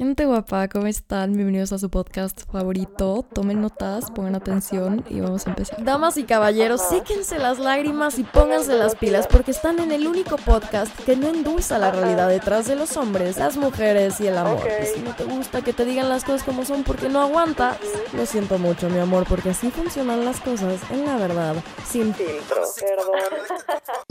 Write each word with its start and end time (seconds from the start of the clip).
Gente 0.00 0.24
guapa, 0.24 0.66
¿cómo 0.68 0.86
están? 0.86 1.34
Bienvenidos 1.34 1.74
a 1.74 1.78
su 1.78 1.90
podcast 1.90 2.50
favorito. 2.50 3.22
Tomen 3.34 3.60
notas, 3.60 4.10
pongan 4.10 4.34
atención 4.34 5.04
y 5.10 5.20
vamos 5.20 5.46
a 5.46 5.50
empezar. 5.50 5.84
Damas 5.84 6.16
y 6.16 6.24
caballeros, 6.24 6.80
séquense 6.80 7.38
las 7.38 7.58
lágrimas 7.58 8.18
y 8.18 8.24
pónganse 8.24 8.78
las 8.78 8.96
pilas 8.96 9.26
porque 9.26 9.50
están 9.50 9.78
en 9.78 9.92
el 9.92 10.06
único 10.06 10.38
podcast 10.38 10.98
que 11.04 11.16
no 11.16 11.28
endulza 11.28 11.78
la 11.78 11.90
realidad 11.90 12.30
detrás 12.30 12.66
de 12.66 12.76
los 12.76 12.96
hombres, 12.96 13.36
las 13.36 13.58
mujeres 13.58 14.18
y 14.22 14.28
el 14.28 14.38
amor. 14.38 14.66
Y 14.82 14.86
si 14.86 15.00
no 15.00 15.14
te 15.14 15.24
gusta 15.24 15.60
que 15.60 15.74
te 15.74 15.84
digan 15.84 16.08
las 16.08 16.24
cosas 16.24 16.44
como 16.44 16.64
son 16.64 16.82
porque 16.82 17.10
no 17.10 17.20
aguantas, 17.20 17.76
lo 18.16 18.24
siento 18.24 18.58
mucho, 18.58 18.88
mi 18.88 19.00
amor, 19.00 19.26
porque 19.28 19.50
así 19.50 19.70
funcionan 19.70 20.24
las 20.24 20.40
cosas 20.40 20.80
en 20.90 21.04
la 21.04 21.18
verdad, 21.18 21.56
sin 21.84 22.14
filtro. 22.14 22.62
Perdón. 22.80 23.20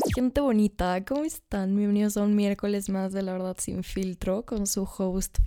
Gente 0.14 0.40
bonita, 0.42 1.04
¿cómo 1.04 1.24
están? 1.24 1.76
Bienvenidos 1.76 2.16
a 2.18 2.22
un 2.22 2.36
miércoles 2.36 2.90
más 2.90 3.12
de 3.12 3.24
La 3.24 3.32
Verdad 3.32 3.56
Sin 3.58 3.84
Filtro 3.84 4.44
con 4.44 4.68
su 4.68 4.84
host 4.84 5.40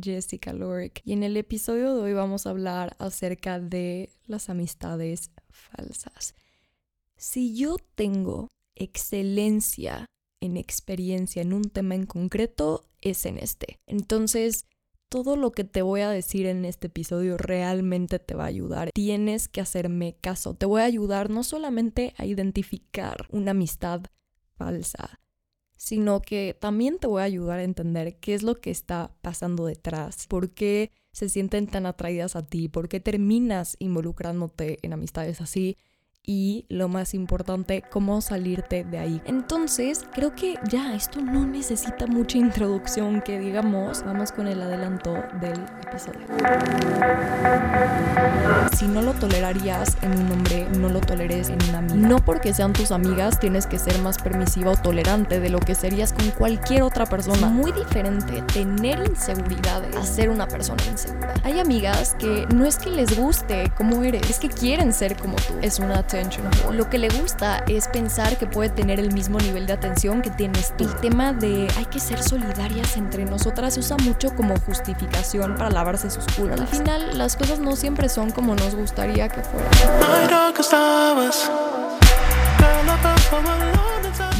Jessica 0.00 0.52
Lork. 0.52 1.00
Y 1.04 1.12
en 1.12 1.22
el 1.22 1.36
episodio 1.36 1.94
de 1.94 2.02
hoy 2.02 2.12
vamos 2.12 2.46
a 2.46 2.50
hablar 2.50 2.96
acerca 2.98 3.60
de 3.60 4.10
las 4.26 4.48
amistades 4.48 5.30
falsas. 5.50 6.34
Si 7.16 7.56
yo 7.56 7.76
tengo 7.94 8.48
excelencia 8.74 10.06
en 10.40 10.56
experiencia 10.56 11.42
en 11.42 11.52
un 11.52 11.64
tema 11.64 11.94
en 11.94 12.06
concreto, 12.06 12.84
es 13.00 13.24
en 13.26 13.38
este. 13.38 13.78
Entonces, 13.86 14.66
todo 15.08 15.36
lo 15.36 15.52
que 15.52 15.64
te 15.64 15.82
voy 15.82 16.00
a 16.00 16.10
decir 16.10 16.46
en 16.46 16.64
este 16.64 16.88
episodio 16.88 17.36
realmente 17.36 18.18
te 18.18 18.34
va 18.34 18.44
a 18.44 18.48
ayudar. 18.48 18.90
Tienes 18.92 19.48
que 19.48 19.60
hacerme 19.60 20.16
caso. 20.20 20.54
Te 20.54 20.66
voy 20.66 20.80
a 20.80 20.86
ayudar 20.86 21.30
no 21.30 21.44
solamente 21.44 22.14
a 22.16 22.26
identificar 22.26 23.26
una 23.30 23.52
amistad 23.52 24.02
falsa, 24.56 25.20
sino 25.84 26.22
que 26.22 26.56
también 26.58 26.98
te 26.98 27.06
voy 27.06 27.20
a 27.20 27.26
ayudar 27.26 27.58
a 27.58 27.62
entender 27.62 28.16
qué 28.16 28.32
es 28.32 28.42
lo 28.42 28.54
que 28.54 28.70
está 28.70 29.14
pasando 29.20 29.66
detrás, 29.66 30.26
por 30.26 30.48
qué 30.48 30.90
se 31.12 31.28
sienten 31.28 31.66
tan 31.66 31.84
atraídas 31.84 32.36
a 32.36 32.46
ti, 32.46 32.68
por 32.68 32.88
qué 32.88 33.00
terminas 33.00 33.76
involucrándote 33.78 34.78
en 34.80 34.94
amistades 34.94 35.42
así 35.42 35.76
y 36.26 36.64
lo 36.70 36.88
más 36.88 37.12
importante, 37.12 37.82
cómo 37.90 38.20
salirte 38.22 38.84
de 38.84 38.98
ahí. 38.98 39.22
Entonces, 39.26 40.06
creo 40.14 40.34
que 40.34 40.58
ya 40.70 40.94
esto 40.94 41.20
no 41.20 41.46
necesita 41.46 42.06
mucha 42.06 42.38
introducción 42.38 43.20
que 43.20 43.38
digamos. 43.38 44.02
Vamos 44.04 44.32
con 44.32 44.48
el 44.48 44.62
adelanto 44.62 45.12
del 45.40 45.60
episodio. 45.86 46.20
Si 48.74 48.86
no 48.86 49.02
lo 49.02 49.12
tolerarías 49.12 49.98
en 50.02 50.18
un 50.18 50.32
hombre, 50.32 50.66
no 50.78 50.88
lo 50.88 51.00
toleres 51.00 51.50
en 51.50 51.62
una 51.68 51.78
amiga. 51.78 51.96
No 51.96 52.24
porque 52.24 52.54
sean 52.54 52.72
tus 52.72 52.90
amigas 52.90 53.38
tienes 53.38 53.66
que 53.66 53.78
ser 53.78 53.98
más 53.98 54.18
permisiva 54.18 54.72
o 54.72 54.76
tolerante 54.76 55.40
de 55.40 55.50
lo 55.50 55.60
que 55.60 55.74
serías 55.74 56.12
con 56.12 56.30
cualquier 56.30 56.82
otra 56.82 57.04
persona. 57.06 57.48
muy 57.48 57.72
diferente 57.72 58.42
tener 58.52 59.04
inseguridades 59.06 59.94
a 59.96 60.04
ser 60.04 60.30
una 60.30 60.48
persona 60.48 60.82
insegura. 60.90 61.34
Hay 61.44 61.60
amigas 61.60 62.16
que 62.18 62.46
no 62.54 62.64
es 62.64 62.76
que 62.76 62.90
les 62.90 63.18
guste 63.18 63.70
cómo 63.76 64.02
eres, 64.02 64.28
es 64.30 64.38
que 64.38 64.48
quieren 64.48 64.92
ser 64.92 65.16
como 65.16 65.36
tú. 65.36 65.54
Es 65.60 65.78
una 65.78 66.06
lo 66.72 66.90
que 66.90 66.98
le 66.98 67.08
gusta 67.08 67.64
es 67.66 67.88
pensar 67.88 68.38
que 68.38 68.46
puede 68.46 68.70
tener 68.70 69.00
el 69.00 69.12
mismo 69.12 69.38
nivel 69.38 69.66
de 69.66 69.72
atención 69.72 70.22
que 70.22 70.30
tienes 70.30 70.76
tú. 70.76 70.84
El 70.84 70.94
tema 70.96 71.32
de 71.32 71.66
hay 71.76 71.86
que 71.86 71.98
ser 71.98 72.22
solidarias 72.22 72.96
entre 72.96 73.24
nosotras 73.24 73.74
se 73.74 73.80
usa 73.80 73.96
mucho 73.98 74.34
como 74.36 74.56
justificación 74.60 75.56
para 75.56 75.70
lavarse 75.70 76.10
sus 76.10 76.24
culpas. 76.36 76.60
Al 76.60 76.68
final, 76.68 77.18
las 77.18 77.36
cosas 77.36 77.58
no 77.58 77.74
siempre 77.74 78.08
son 78.08 78.30
como 78.30 78.54
nos 78.54 78.74
gustaría 78.74 79.28
que 79.28 79.40
fueran. 79.42 79.70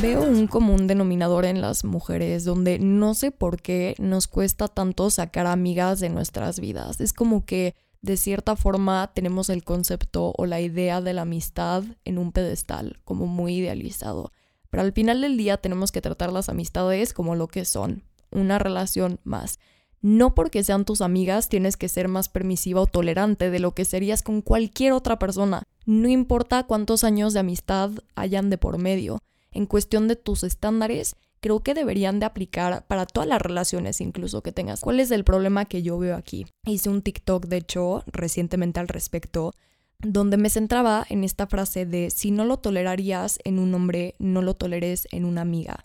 Veo 0.01 0.23
un 0.23 0.47
común 0.47 0.87
denominador 0.87 1.45
en 1.45 1.61
las 1.61 1.85
mujeres 1.85 2.45
donde 2.45 2.79
no 2.79 3.15
sé 3.15 3.31
por 3.31 3.61
qué 3.61 3.95
nos 3.99 4.29
cuesta 4.29 4.69
tanto 4.69 5.11
sacar 5.11 5.47
amigas 5.47 5.99
de 5.99 6.11
nuestras 6.11 6.61
vidas. 6.61 7.01
Es 7.01 7.13
como 7.13 7.45
que 7.45 7.75
de 8.05 8.19
cierta 8.19 8.55
forma 8.55 9.13
tenemos 9.15 9.49
el 9.49 9.65
concepto 9.65 10.35
o 10.37 10.45
la 10.45 10.61
idea 10.61 11.01
de 11.01 11.15
la 11.15 11.23
amistad 11.23 11.85
en 12.05 12.19
un 12.19 12.33
pedestal, 12.33 13.01
como 13.03 13.27
muy 13.27 13.57
idealizado. 13.57 14.31
Pero 14.69 14.83
al 14.83 14.93
final 14.93 15.23
del 15.23 15.39
día 15.39 15.57
tenemos 15.57 15.91
que 15.91 16.03
tratar 16.03 16.31
las 16.31 16.51
amistades 16.51 17.15
como 17.15 17.35
lo 17.35 17.49
que 17.49 17.65
son, 17.65 18.03
una 18.31 18.59
relación 18.59 19.21
más. 19.25 19.59
No 20.03 20.35
porque 20.35 20.63
sean 20.63 20.85
tus 20.85 21.01
amigas 21.01 21.49
tienes 21.49 21.79
que 21.79 21.89
ser 21.89 22.09
más 22.09 22.29
permisiva 22.29 22.83
o 22.83 22.87
tolerante 22.87 23.49
de 23.49 23.59
lo 23.59 23.73
que 23.73 23.87
serías 23.87 24.23
con 24.23 24.43
cualquier 24.43 24.93
otra 24.93 25.19
persona. 25.19 25.63
No 25.87 26.07
importa 26.07 26.65
cuántos 26.65 27.05
años 27.05 27.33
de 27.33 27.41
amistad 27.41 27.91
hayan 28.17 28.51
de 28.51 28.59
por 28.59 28.77
medio. 28.77 29.23
En 29.51 29.65
cuestión 29.65 30.09
de 30.09 30.17
tus 30.17 30.43
estándares, 30.43 31.17
creo 31.45 31.63
que 31.63 31.75
deberían 31.75 32.21
de 32.21 32.25
aplicar 32.25 32.87
para 32.87 33.05
todas 33.05 33.29
las 33.29 33.43
relaciones 33.43 34.01
incluso 34.01 34.43
que 34.43 34.51
tengas. 34.51 34.81
¿Cuál 34.81 34.99
es 34.99 35.11
el 35.11 35.25
problema 35.25 35.67
que 35.67 35.83
yo 35.83 35.99
veo 35.99 36.17
aquí? 36.17 36.47
Hice 36.65 36.89
un 36.89 37.03
TikTok, 37.03 37.45
de 37.49 37.59
hecho, 37.59 38.03
recientemente 38.07 38.81
al 38.81 38.89
respecto, 38.89 39.53
donde 39.99 40.39
me 40.39 40.49
centraba 40.49 41.05
en 41.11 41.23
esta 41.23 41.47
frase 41.47 41.85
de 41.85 42.09
si 42.09 42.31
no 42.31 42.47
lo 42.47 42.61
tolerarías 42.61 43.41
en 43.45 43.59
un 43.59 43.75
hombre, 43.75 44.15
no 44.19 44.41
lo 44.41 44.55
toleres 44.55 45.07
en 45.11 45.27
una 45.27 45.43
amiga. 45.43 45.85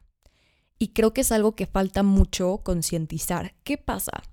Y 0.78 0.94
creo 0.94 1.12
que 1.12 1.22
es 1.22 1.32
algo 1.34 1.58
que 1.58 1.66
falta 1.66 2.04
mucho 2.04 2.62
concientizar. 2.64 3.54
¿Qué 3.66 3.78
pasa? 3.78 4.24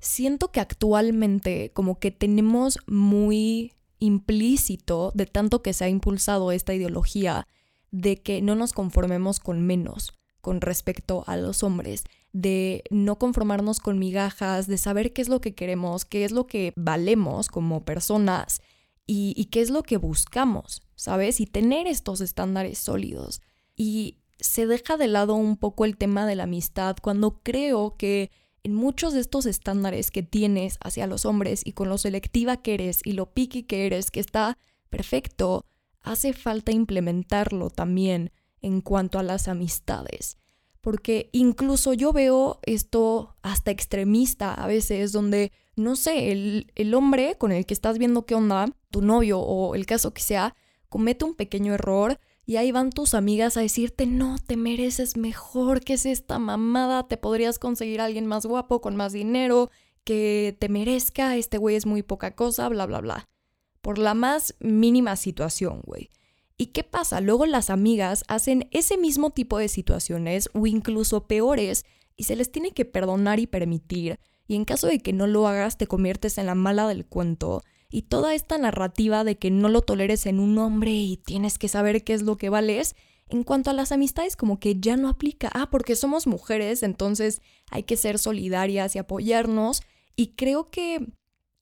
Siento 0.00 0.50
que 0.50 0.58
actualmente 0.58 1.70
como 1.74 2.00
que 2.00 2.10
tenemos 2.10 2.80
muy 2.88 3.72
implícito 4.00 5.12
de 5.14 5.26
tanto 5.26 5.62
que 5.62 5.72
se 5.72 5.84
ha 5.84 5.88
impulsado 5.88 6.50
esta 6.50 6.74
ideología 6.74 7.46
de 7.92 8.16
que 8.16 8.42
no 8.42 8.56
nos 8.56 8.72
conformemos 8.72 9.38
con 9.38 9.64
menos 9.64 10.12
con 10.46 10.60
respecto 10.60 11.24
a 11.26 11.36
los 11.36 11.64
hombres, 11.64 12.04
de 12.32 12.84
no 12.88 13.18
conformarnos 13.18 13.80
con 13.80 13.98
migajas, 13.98 14.68
de 14.68 14.78
saber 14.78 15.12
qué 15.12 15.20
es 15.20 15.28
lo 15.28 15.40
que 15.40 15.56
queremos, 15.56 16.04
qué 16.04 16.24
es 16.24 16.30
lo 16.30 16.46
que 16.46 16.72
valemos 16.76 17.48
como 17.48 17.84
personas 17.84 18.60
y, 19.08 19.46
qué 19.46 19.60
es 19.60 19.70
lo 19.70 19.82
que 19.82 19.96
buscamos, 19.96 20.84
¿sabes? 20.94 21.40
Y 21.40 21.46
tener 21.46 21.88
estos 21.88 22.20
estándares 22.20 22.78
sólidos. 22.78 23.42
Y 23.74 24.18
se 24.38 24.68
deja 24.68 24.96
de 24.96 25.08
lado 25.08 25.34
un 25.34 25.56
poco 25.56 25.84
el 25.84 25.96
tema 25.96 26.26
de 26.26 26.36
la 26.36 26.44
amistad 26.44 26.94
cuando 27.02 27.40
creo 27.42 27.96
que 27.96 28.30
en 28.62 28.72
muchos 28.72 29.14
de 29.14 29.22
estos 29.22 29.46
estándares 29.46 30.12
que 30.12 30.22
tienes 30.22 30.78
hacia 30.80 31.08
los 31.08 31.24
hombres 31.24 31.62
y 31.64 31.72
con 31.72 31.88
lo 31.88 31.98
selectiva 31.98 32.62
que 32.62 32.74
eres 32.74 33.00
y 33.02 33.14
lo 33.14 33.32
picky 33.32 33.64
que 33.64 33.84
eres, 33.84 34.12
que 34.12 34.20
está 34.20 34.58
perfecto, 34.90 35.64
hace 36.02 36.32
falta 36.34 36.70
implementarlo 36.70 37.68
también 37.68 38.30
en 38.60 38.80
cuanto 38.80 39.18
a 39.18 39.22
las 39.22 39.48
amistades. 39.48 40.38
Porque 40.80 41.30
incluso 41.32 41.92
yo 41.92 42.12
veo 42.12 42.60
esto 42.62 43.36
hasta 43.42 43.70
extremista 43.70 44.54
a 44.54 44.66
veces, 44.66 45.12
donde, 45.12 45.52
no 45.74 45.96
sé, 45.96 46.30
el, 46.32 46.72
el 46.74 46.94
hombre 46.94 47.36
con 47.38 47.52
el 47.52 47.66
que 47.66 47.74
estás 47.74 47.98
viendo 47.98 48.26
qué 48.26 48.34
onda, 48.34 48.68
tu 48.90 49.02
novio 49.02 49.40
o 49.40 49.74
el 49.74 49.86
caso 49.86 50.14
que 50.14 50.22
sea, 50.22 50.54
comete 50.88 51.24
un 51.24 51.34
pequeño 51.34 51.74
error 51.74 52.18
y 52.46 52.56
ahí 52.56 52.70
van 52.70 52.90
tus 52.90 53.14
amigas 53.14 53.56
a 53.56 53.60
decirte, 53.60 54.06
no, 54.06 54.36
te 54.38 54.56
mereces 54.56 55.16
mejor, 55.16 55.80
que 55.80 55.94
es 55.94 56.06
esta 56.06 56.38
mamada? 56.38 57.08
Te 57.08 57.16
podrías 57.16 57.58
conseguir 57.58 58.00
a 58.00 58.04
alguien 58.04 58.26
más 58.26 58.46
guapo, 58.46 58.80
con 58.80 58.94
más 58.94 59.12
dinero, 59.12 59.70
que 60.04 60.56
te 60.60 60.68
merezca, 60.68 61.36
este 61.36 61.58
güey 61.58 61.74
es 61.74 61.86
muy 61.86 62.04
poca 62.04 62.36
cosa, 62.36 62.68
bla, 62.68 62.86
bla, 62.86 63.00
bla. 63.00 63.28
Por 63.80 63.98
la 63.98 64.14
más 64.14 64.54
mínima 64.60 65.16
situación, 65.16 65.82
güey. 65.84 66.10
¿Y 66.58 66.66
qué 66.66 66.84
pasa? 66.84 67.20
Luego 67.20 67.44
las 67.44 67.68
amigas 67.68 68.24
hacen 68.28 68.68
ese 68.70 68.96
mismo 68.96 69.30
tipo 69.30 69.58
de 69.58 69.68
situaciones 69.68 70.48
o 70.54 70.66
incluso 70.66 71.26
peores 71.26 71.84
y 72.16 72.24
se 72.24 72.36
les 72.36 72.50
tiene 72.50 72.72
que 72.72 72.86
perdonar 72.86 73.40
y 73.40 73.46
permitir. 73.46 74.18
Y 74.48 74.54
en 74.54 74.64
caso 74.64 74.86
de 74.86 75.00
que 75.00 75.12
no 75.12 75.26
lo 75.26 75.46
hagas, 75.46 75.76
te 75.76 75.86
conviertes 75.86 76.38
en 76.38 76.46
la 76.46 76.54
mala 76.54 76.88
del 76.88 77.04
cuento. 77.04 77.62
Y 77.90 78.02
toda 78.02 78.34
esta 78.34 78.56
narrativa 78.58 79.22
de 79.22 79.36
que 79.36 79.50
no 79.50 79.68
lo 79.68 79.82
toleres 79.82 80.24
en 80.26 80.40
un 80.40 80.56
hombre 80.58 80.92
y 80.92 81.18
tienes 81.18 81.58
que 81.58 81.68
saber 81.68 82.04
qué 82.04 82.14
es 82.14 82.22
lo 82.22 82.36
que 82.36 82.48
vales, 82.48 82.96
en 83.28 83.42
cuanto 83.42 83.70
a 83.70 83.74
las 83.74 83.92
amistades 83.92 84.36
como 84.36 84.58
que 84.58 84.80
ya 84.80 84.96
no 84.96 85.08
aplica. 85.08 85.50
Ah, 85.52 85.68
porque 85.70 85.96
somos 85.96 86.26
mujeres, 86.26 86.82
entonces 86.82 87.42
hay 87.70 87.82
que 87.82 87.96
ser 87.96 88.18
solidarias 88.18 88.94
y 88.94 88.98
apoyarnos. 88.98 89.82
Y 90.14 90.28
creo 90.36 90.70
que 90.70 91.06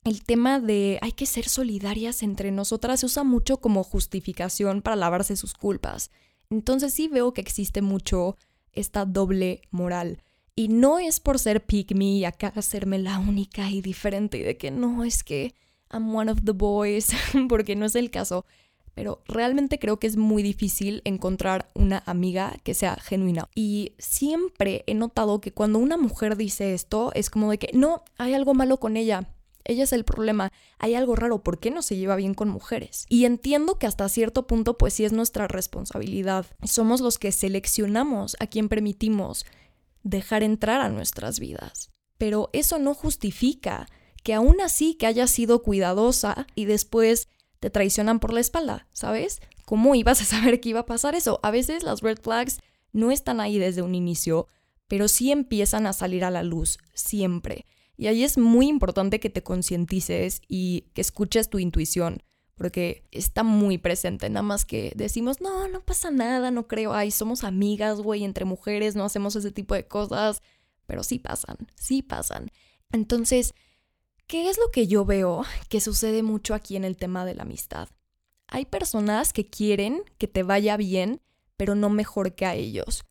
el 0.04 0.22
tema 0.22 0.60
de 0.60 0.98
hay 1.00 1.12
que 1.12 1.26
ser 1.26 1.48
solidarias 1.48 2.22
entre 2.22 2.50
nosotras 2.50 3.00
se 3.00 3.06
usa 3.06 3.24
mucho 3.24 3.56
como 3.56 3.82
justificación 3.82 4.82
para 4.82 4.96
lavarse 4.96 5.34
sus 5.34 5.54
culpas. 5.54 6.10
Entonces 6.50 6.92
sí 6.92 7.08
veo 7.08 7.32
que 7.32 7.40
existe 7.40 7.80
mucho 7.80 8.36
esta 8.72 9.06
doble 9.06 9.62
moral. 9.70 10.22
Y 10.54 10.68
no 10.68 10.98
es 10.98 11.20
por 11.20 11.38
ser 11.38 11.64
pick 11.64 11.94
me 11.94 12.04
y 12.04 12.24
acá 12.26 12.52
hacerme 12.54 12.98
la 12.98 13.18
única 13.18 13.70
y 13.70 13.80
diferente 13.80 14.38
y 14.38 14.42
de 14.42 14.56
que 14.56 14.70
no 14.70 15.04
es 15.04 15.24
que 15.24 15.54
I'm 15.90 16.14
one 16.14 16.30
of 16.30 16.40
the 16.44 16.52
boys, 16.52 17.08
porque 17.48 17.74
no 17.74 17.86
es 17.86 17.94
el 17.94 18.10
caso. 18.10 18.44
Pero 18.94 19.22
realmente 19.26 19.80
creo 19.80 19.98
que 19.98 20.06
es 20.06 20.16
muy 20.16 20.42
difícil 20.44 21.02
encontrar 21.04 21.70
una 21.74 22.04
amiga 22.06 22.56
que 22.62 22.74
sea 22.74 22.94
genuina. 22.96 23.48
Y 23.54 23.94
siempre 23.98 24.84
he 24.86 24.94
notado 24.94 25.40
que 25.40 25.52
cuando 25.52 25.80
una 25.80 25.96
mujer 25.96 26.36
dice 26.36 26.74
esto, 26.74 27.10
es 27.14 27.30
como 27.30 27.50
de 27.50 27.58
que 27.58 27.70
no, 27.72 28.04
hay 28.18 28.34
algo 28.34 28.54
malo 28.54 28.78
con 28.78 28.96
ella 28.96 29.33
ella 29.64 29.84
es 29.84 29.92
el 29.92 30.04
problema. 30.04 30.52
Hay 30.78 30.94
algo 30.94 31.16
raro, 31.16 31.42
¿por 31.42 31.58
qué 31.58 31.70
no 31.70 31.82
se 31.82 31.96
lleva 31.96 32.16
bien 32.16 32.34
con 32.34 32.48
mujeres? 32.48 33.06
Y 33.08 33.24
entiendo 33.24 33.78
que 33.78 33.86
hasta 33.86 34.08
cierto 34.08 34.46
punto 34.46 34.76
pues 34.78 34.94
sí 34.94 35.04
es 35.04 35.12
nuestra 35.12 35.48
responsabilidad. 35.48 36.46
Somos 36.64 37.00
los 37.00 37.18
que 37.18 37.32
seleccionamos 37.32 38.36
a 38.40 38.46
quien 38.46 38.68
permitimos 38.68 39.46
dejar 40.02 40.42
entrar 40.42 40.80
a 40.80 40.88
nuestras 40.90 41.40
vidas. 41.40 41.90
pero 42.18 42.48
eso 42.52 42.78
no 42.78 42.94
justifica 42.94 43.88
que 44.22 44.34
aún 44.34 44.60
así 44.60 44.94
que 44.94 45.06
hayas 45.06 45.30
sido 45.30 45.62
cuidadosa 45.62 46.46
y 46.54 46.64
después 46.64 47.28
te 47.60 47.70
traicionan 47.70 48.20
por 48.20 48.32
la 48.32 48.40
espalda, 48.40 48.86
¿sabes? 48.92 49.40
¿Cómo 49.66 49.94
ibas 49.94 50.20
a 50.20 50.24
saber 50.24 50.60
que 50.60 50.70
iba 50.70 50.80
a 50.80 50.86
pasar 50.86 51.14
eso? 51.14 51.40
A 51.42 51.50
veces 51.50 51.82
las 51.82 52.00
red 52.00 52.18
flags 52.22 52.60
no 52.92 53.10
están 53.10 53.40
ahí 53.40 53.58
desde 53.58 53.82
un 53.82 53.94
inicio, 53.94 54.48
pero 54.88 55.08
sí 55.08 55.32
empiezan 55.32 55.86
a 55.86 55.92
salir 55.92 56.24
a 56.24 56.30
la 56.30 56.42
luz, 56.42 56.78
siempre. 56.94 57.66
Y 57.96 58.08
ahí 58.08 58.24
es 58.24 58.38
muy 58.38 58.68
importante 58.68 59.20
que 59.20 59.30
te 59.30 59.42
concientices 59.42 60.42
y 60.48 60.86
que 60.94 61.00
escuches 61.00 61.48
tu 61.48 61.58
intuición, 61.58 62.22
porque 62.56 63.04
está 63.10 63.42
muy 63.42 63.78
presente, 63.78 64.28
nada 64.30 64.42
más 64.42 64.64
que 64.64 64.92
decimos, 64.96 65.40
no, 65.40 65.68
no 65.68 65.80
pasa 65.80 66.10
nada, 66.10 66.50
no 66.50 66.66
creo, 66.66 66.92
ay, 66.92 67.10
somos 67.10 67.44
amigas, 67.44 68.00
güey, 68.00 68.24
entre 68.24 68.44
mujeres 68.44 68.96
no 68.96 69.04
hacemos 69.04 69.36
ese 69.36 69.50
tipo 69.50 69.74
de 69.74 69.86
cosas, 69.86 70.42
pero 70.86 71.02
sí 71.02 71.18
pasan, 71.18 71.56
sí 71.76 72.02
pasan. 72.02 72.50
Entonces, 72.92 73.54
¿qué 74.26 74.48
es 74.48 74.58
lo 74.58 74.70
que 74.70 74.86
yo 74.86 75.04
veo 75.04 75.44
que 75.68 75.80
sucede 75.80 76.22
mucho 76.22 76.54
aquí 76.54 76.76
en 76.76 76.84
el 76.84 76.96
tema 76.96 77.24
de 77.24 77.34
la 77.34 77.42
amistad? 77.42 77.88
Hay 78.46 78.66
personas 78.66 79.32
que 79.32 79.48
quieren 79.48 80.02
que 80.18 80.28
te 80.28 80.42
vaya 80.42 80.76
bien, 80.76 81.20
pero 81.56 81.74
no 81.74 81.90
mejor 81.90 82.34
que 82.34 82.46
a 82.46 82.54
ellos. 82.54 83.04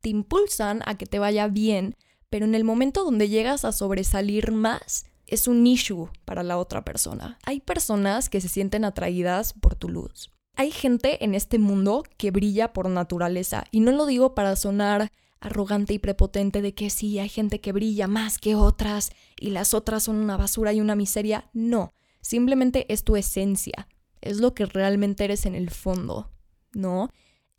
Te 0.00 0.08
impulsan 0.08 0.82
a 0.86 0.96
que 0.96 1.06
te 1.06 1.18
vaya 1.18 1.48
bien, 1.48 1.96
pero 2.30 2.46
en 2.46 2.54
el 2.54 2.64
momento 2.64 3.04
donde 3.04 3.28
llegas 3.28 3.64
a 3.64 3.72
sobresalir 3.72 4.52
más, 4.52 5.04
es 5.26 5.46
un 5.46 5.66
issue 5.66 6.08
para 6.24 6.42
la 6.42 6.58
otra 6.58 6.84
persona. 6.84 7.38
Hay 7.44 7.60
personas 7.60 8.28
que 8.28 8.40
se 8.40 8.48
sienten 8.48 8.84
atraídas 8.84 9.52
por 9.52 9.74
tu 9.74 9.88
luz. 9.88 10.30
Hay 10.56 10.70
gente 10.70 11.24
en 11.24 11.34
este 11.34 11.58
mundo 11.58 12.04
que 12.16 12.30
brilla 12.30 12.72
por 12.72 12.88
naturaleza, 12.88 13.64
y 13.70 13.80
no 13.80 13.92
lo 13.92 14.06
digo 14.06 14.34
para 14.34 14.56
sonar 14.56 15.12
arrogante 15.40 15.94
y 15.94 15.98
prepotente 15.98 16.62
de 16.62 16.74
que 16.74 16.90
sí, 16.90 17.18
hay 17.18 17.28
gente 17.28 17.60
que 17.60 17.72
brilla 17.72 18.06
más 18.06 18.38
que 18.38 18.54
otras 18.54 19.10
y 19.38 19.50
las 19.50 19.74
otras 19.74 20.02
son 20.02 20.16
una 20.16 20.36
basura 20.36 20.72
y 20.72 20.80
una 20.80 20.96
miseria. 20.96 21.48
No, 21.52 21.92
simplemente 22.20 22.92
es 22.92 23.04
tu 23.04 23.16
esencia, 23.16 23.88
es 24.20 24.38
lo 24.38 24.54
que 24.54 24.66
realmente 24.66 25.24
eres 25.24 25.46
en 25.46 25.54
el 25.54 25.70
fondo, 25.70 26.30
¿no? 26.72 27.10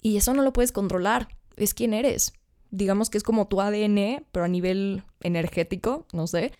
Y 0.01 0.17
eso 0.17 0.33
no 0.33 0.43
lo 0.43 0.53
puedes 0.53 0.71
controlar, 0.71 1.27
es 1.55 1.73
quien 1.73 1.93
eres. 1.93 2.33
Digamos 2.71 3.09
que 3.09 3.17
es 3.17 3.23
como 3.23 3.47
tu 3.47 3.61
ADN, 3.61 4.25
pero 4.31 4.45
a 4.45 4.47
nivel 4.47 5.03
energético, 5.21 6.05
no 6.13 6.25
sé. 6.25 6.53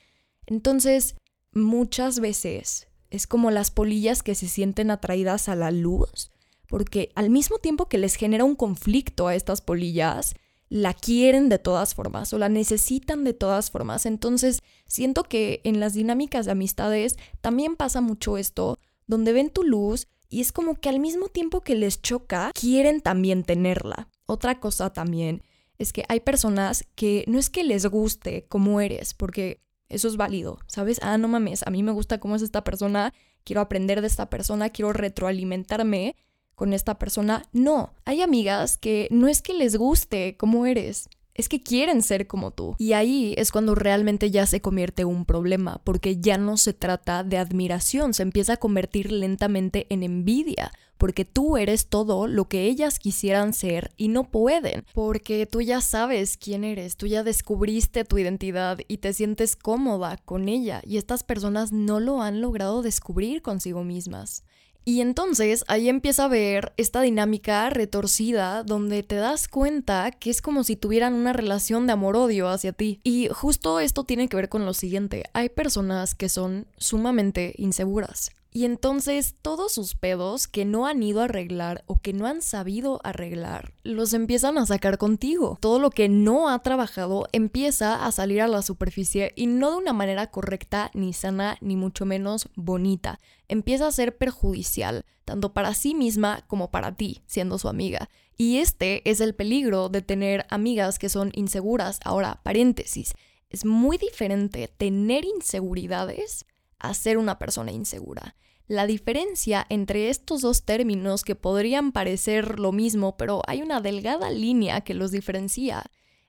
Entonces, 0.46 1.16
muchas 1.54 2.19
veces 2.19 2.88
es 3.10 3.28
como 3.28 3.52
las 3.52 3.72
polillas 3.72 4.24
que 4.24 4.36
se 4.36 4.48
sienten 4.48 4.92
atraídas 4.92 5.50
a 5.50 5.56
la 5.56 5.72
luz, 5.72 6.31
porque 6.68 7.12
al 7.16 7.30
mismo 7.30 7.58
tiempo 7.58 7.88
que 7.88 7.98
les 7.98 8.16
genera 8.16 8.44
un 8.44 8.56
conflicto 8.56 9.28
a 9.28 9.36
estas 9.36 9.62
polillas, 9.62 10.36
la 10.69 10.94
quieren 10.94 11.50
de 11.50 11.60
todas 11.60 11.94
formas 11.94 12.31
o 12.31 12.38
la 12.38 12.48
necesitan 12.48 13.25
de 13.25 13.34
todas 13.34 13.72
formas. 13.72 14.06
Entonces, 14.06 14.62
siento 14.88 15.24
que 15.24 15.60
en 15.66 15.81
las 15.81 15.94
dinámicas 15.94 16.46
de 16.46 16.54
amistades 16.54 17.18
también 17.42 17.75
pasa 17.75 18.00
mucho 18.00 18.38
esto, 18.38 18.80
donde 19.06 19.34
ven 19.34 19.50
tu 19.50 19.64
luz 19.64 20.07
y 20.30 20.40
es 20.40 20.54
como 20.54 20.75
que 20.75 20.88
al 20.88 21.02
mismo 21.02 21.28
tiempo 21.28 21.60
que 21.60 21.75
les 21.75 22.02
choca, 22.02 22.52
quieren 22.54 23.02
también 23.02 23.44
tenerla. 23.44 24.07
Otra 24.25 24.62
cosa 24.62 24.94
también 24.94 25.44
es 25.81 25.94
que 25.94 26.06
hay 26.07 26.19
personas 26.19 26.86
que 26.95 27.24
no 27.28 27.39
es 27.39 27.50
que 27.50 27.63
les 27.63 27.86
guste 27.86 28.45
cómo 28.48 28.81
eres, 28.81 29.13
porque 29.13 29.62
eso 29.89 30.07
es 30.07 30.16
válido, 30.16 30.60
¿sabes? 30.68 31.00
Ah, 31.01 31.18
no 31.18 31.28
mames, 31.28 31.63
a 31.66 31.69
mí 31.69 31.83
me 31.83 31.92
gusta 31.92 32.19
cómo 32.19 32.36
es 32.36 32.42
esta 32.42 32.63
persona, 32.63 33.13
quiero 33.44 33.62
aprender 33.62 34.01
de 34.01 34.07
esta 34.07 34.30
persona, 34.30 34.69
quiero 34.69 34.94
retroalimentarme 34.94 36.16
con 36.56 36.74
esta 36.74 36.98
persona. 36.98 37.44
No, 37.51 37.94
hay 38.06 38.22
amigas 38.22 38.78
que 38.78 39.07
no 39.12 39.28
es 39.28 39.42
que 39.42 39.54
les 39.54 39.75
guste 39.75 40.38
cómo 40.38 40.66
eres, 40.66 41.10
es 41.33 41.50
que 41.50 41.63
quieren 41.63 42.01
ser 42.01 42.28
como 42.28 42.51
tú. 42.51 42.75
Y 42.78 42.94
ahí 42.94 43.33
es 43.38 43.51
cuando 43.51 43.75
realmente 43.75 44.31
ya 44.31 44.45
se 44.45 44.62
convierte 44.62 45.06
un 45.06 45.25
problema, 45.25 45.81
porque 45.83 46.19
ya 46.19 46.38
no 46.38 46.57
se 46.57 46.74
trata 46.74 47.24
de 47.24 47.38
admiración, 47.38 48.13
se 48.13 48.24
empieza 48.24 48.54
a 48.54 48.57
convertir 48.57 49.12
lentamente 49.12 49.88
en 49.89 50.04
envidia, 50.04 50.72
porque 50.98 51.25
tú 51.25 51.57
eres 51.57 51.88
todo 51.88 52.28
lo 52.28 52.48
que 52.48 52.66
ellas 52.66 53.00
quisieran 53.00 53.54
ser 53.54 53.92
y 53.98 54.10
no 54.10 54.30
pueden, 54.30 54.86
porque 54.94 55.45
tú 55.45 55.62
ya 55.62 55.81
sabes 55.81 56.38
quién 56.38 56.63
eres, 56.63 56.95
tú 56.95 57.07
ya 57.07 57.24
descubriste 57.24 58.06
tu 58.06 58.19
identidad 58.19 58.78
y 58.88 58.98
te 58.98 59.13
sientes 59.13 59.56
cómoda 59.56 60.18
con 60.18 60.48
ella, 60.48 60.81
y 60.86 60.98
estas 60.98 61.24
personas 61.24 61.72
no 61.72 62.00
lo 62.00 62.22
han 62.22 62.42
logrado 62.42 62.81
descubrir 62.81 63.42
consigo 63.42 63.83
mismas. 63.83 64.44
Y 64.83 65.01
entonces 65.01 65.63
ahí 65.68 65.89
empieza 65.89 66.25
a 66.25 66.28
ver 66.28 66.74
esta 66.78 67.01
dinámica 67.01 67.69
retorcida 67.69 68.63
donde 68.63 69.04
te 69.04 69.16
das 69.16 69.48
cuenta 69.48 70.12
que 70.12 70.30
es 70.30 70.42
como 70.42 70.63
si 70.63 70.75
tuvieran 70.75 71.13
una 71.13 71.33
relación 71.33 71.86
de 71.86 71.94
amor-odio 71.94 72.50
hacia 72.50 72.74
ti. 72.74 73.00
Y 73.04 73.30
justo 73.30 73.80
esto 73.80 74.04
tiene 74.04 74.28
que 74.28 74.38
ver 74.38 74.50
con 74.50 74.66
lo 74.66 74.74
siguiente, 74.74 75.24
hay 75.33 75.50
personas 75.50 76.16
que 76.16 76.30
son 76.30 76.68
sumamente 76.78 77.54
inseguras. 77.57 78.31
Y 78.53 78.65
entonces 78.65 79.36
todos 79.42 79.71
sus 79.71 79.95
pedos 79.95 80.50
que 80.50 80.65
no 80.65 80.86
han 80.86 81.01
ido 81.01 81.21
a 81.21 81.25
arreglar 81.25 81.86
o 81.88 82.01
que 82.01 82.12
no 82.12 82.27
han 82.27 82.42
sabido 82.42 83.00
arreglar, 83.06 83.74
los 83.83 84.13
empiezan 84.13 84.57
a 84.57 84.65
sacar 84.65 84.98
contigo. 84.98 85.57
Todo 85.62 85.80
lo 85.80 85.89
que 85.89 86.09
no 86.09 86.50
ha 86.50 86.59
trabajado 86.59 87.27
empieza 87.31 88.06
a 88.06 88.12
salir 88.12 88.42
a 88.42 88.50
la 88.50 88.62
superficie 88.62 89.31
y 89.38 89.48
no 89.48 89.71
de 89.71 89.77
una 89.77 89.94
manera 89.94 90.27
correcta, 90.27 90.92
ni 90.94 91.13
sana, 91.13 91.57
ni 91.62 91.77
mucho 91.77 92.06
menos 92.06 92.50
bonita. 92.56 93.19
Empieza 93.48 93.88
a 93.88 93.92
ser 93.94 94.18
perjudicial, 94.18 95.06
tanto 95.24 95.54
para 95.54 95.74
sí 95.74 95.95
misma 95.95 96.44
como 96.47 96.71
para 96.71 96.94
ti, 96.94 97.21
siendo 97.27 97.57
su 97.57 97.69
amiga. 97.69 98.09
Y 98.36 98.57
este 98.57 99.09
es 99.09 99.21
el 99.21 99.33
peligro 99.33 99.88
de 99.88 100.01
tener 100.01 100.45
amigas 100.50 101.00
que 101.00 101.07
son 101.07 101.31
inseguras. 101.36 102.01
Ahora, 102.04 102.42
paréntesis, 102.44 103.13
es 103.50 103.63
muy 103.63 103.97
diferente 103.97 104.68
tener 104.68 105.24
inseguridades 105.24 106.45
a 106.81 106.94
ser 106.94 107.18
una 107.18 107.39
persona 107.39 107.72
insegura. 107.72 108.36
La 108.68 108.88
diferencia 108.88 109.66
entre 109.69 110.10
estos 110.10 110.42
dos 110.42 110.63
términos 110.63 111.24
que 111.24 111.36
podrían 111.36 111.92
parecer 111.92 112.60
lo 112.60 112.72
mismo, 112.72 113.18
pero 113.18 113.42
hay 113.48 113.62
una 113.62 113.81
delgada 113.81 114.31
línea 114.31 114.81
que 114.81 114.94
los 114.94 115.12
diferencia, 115.12 115.83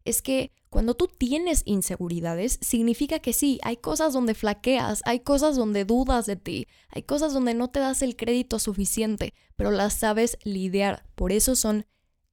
es 0.04 0.22
que 0.22 0.50
cuando 0.68 0.94
tú 0.94 1.06
tienes 1.06 1.62
inseguridades, 1.66 2.58
significa 2.62 3.18
que 3.18 3.32
sí, 3.32 3.60
hay 3.62 3.76
cosas 3.76 4.12
donde 4.12 4.34
flaqueas, 4.34 5.02
hay 5.04 5.20
cosas 5.20 5.54
donde 5.54 5.84
dudas 5.84 6.26
de 6.26 6.36
ti, 6.36 6.66
hay 6.88 7.02
cosas 7.02 7.34
donde 7.34 7.54
no 7.54 7.68
te 7.68 7.78
das 7.78 8.02
el 8.02 8.16
crédito 8.16 8.58
suficiente, 8.58 9.34
pero 9.54 9.70
las 9.70 9.94
sabes 9.94 10.38
lidiar. 10.44 11.04
Por 11.14 11.30
eso 11.30 11.54
son 11.56 11.86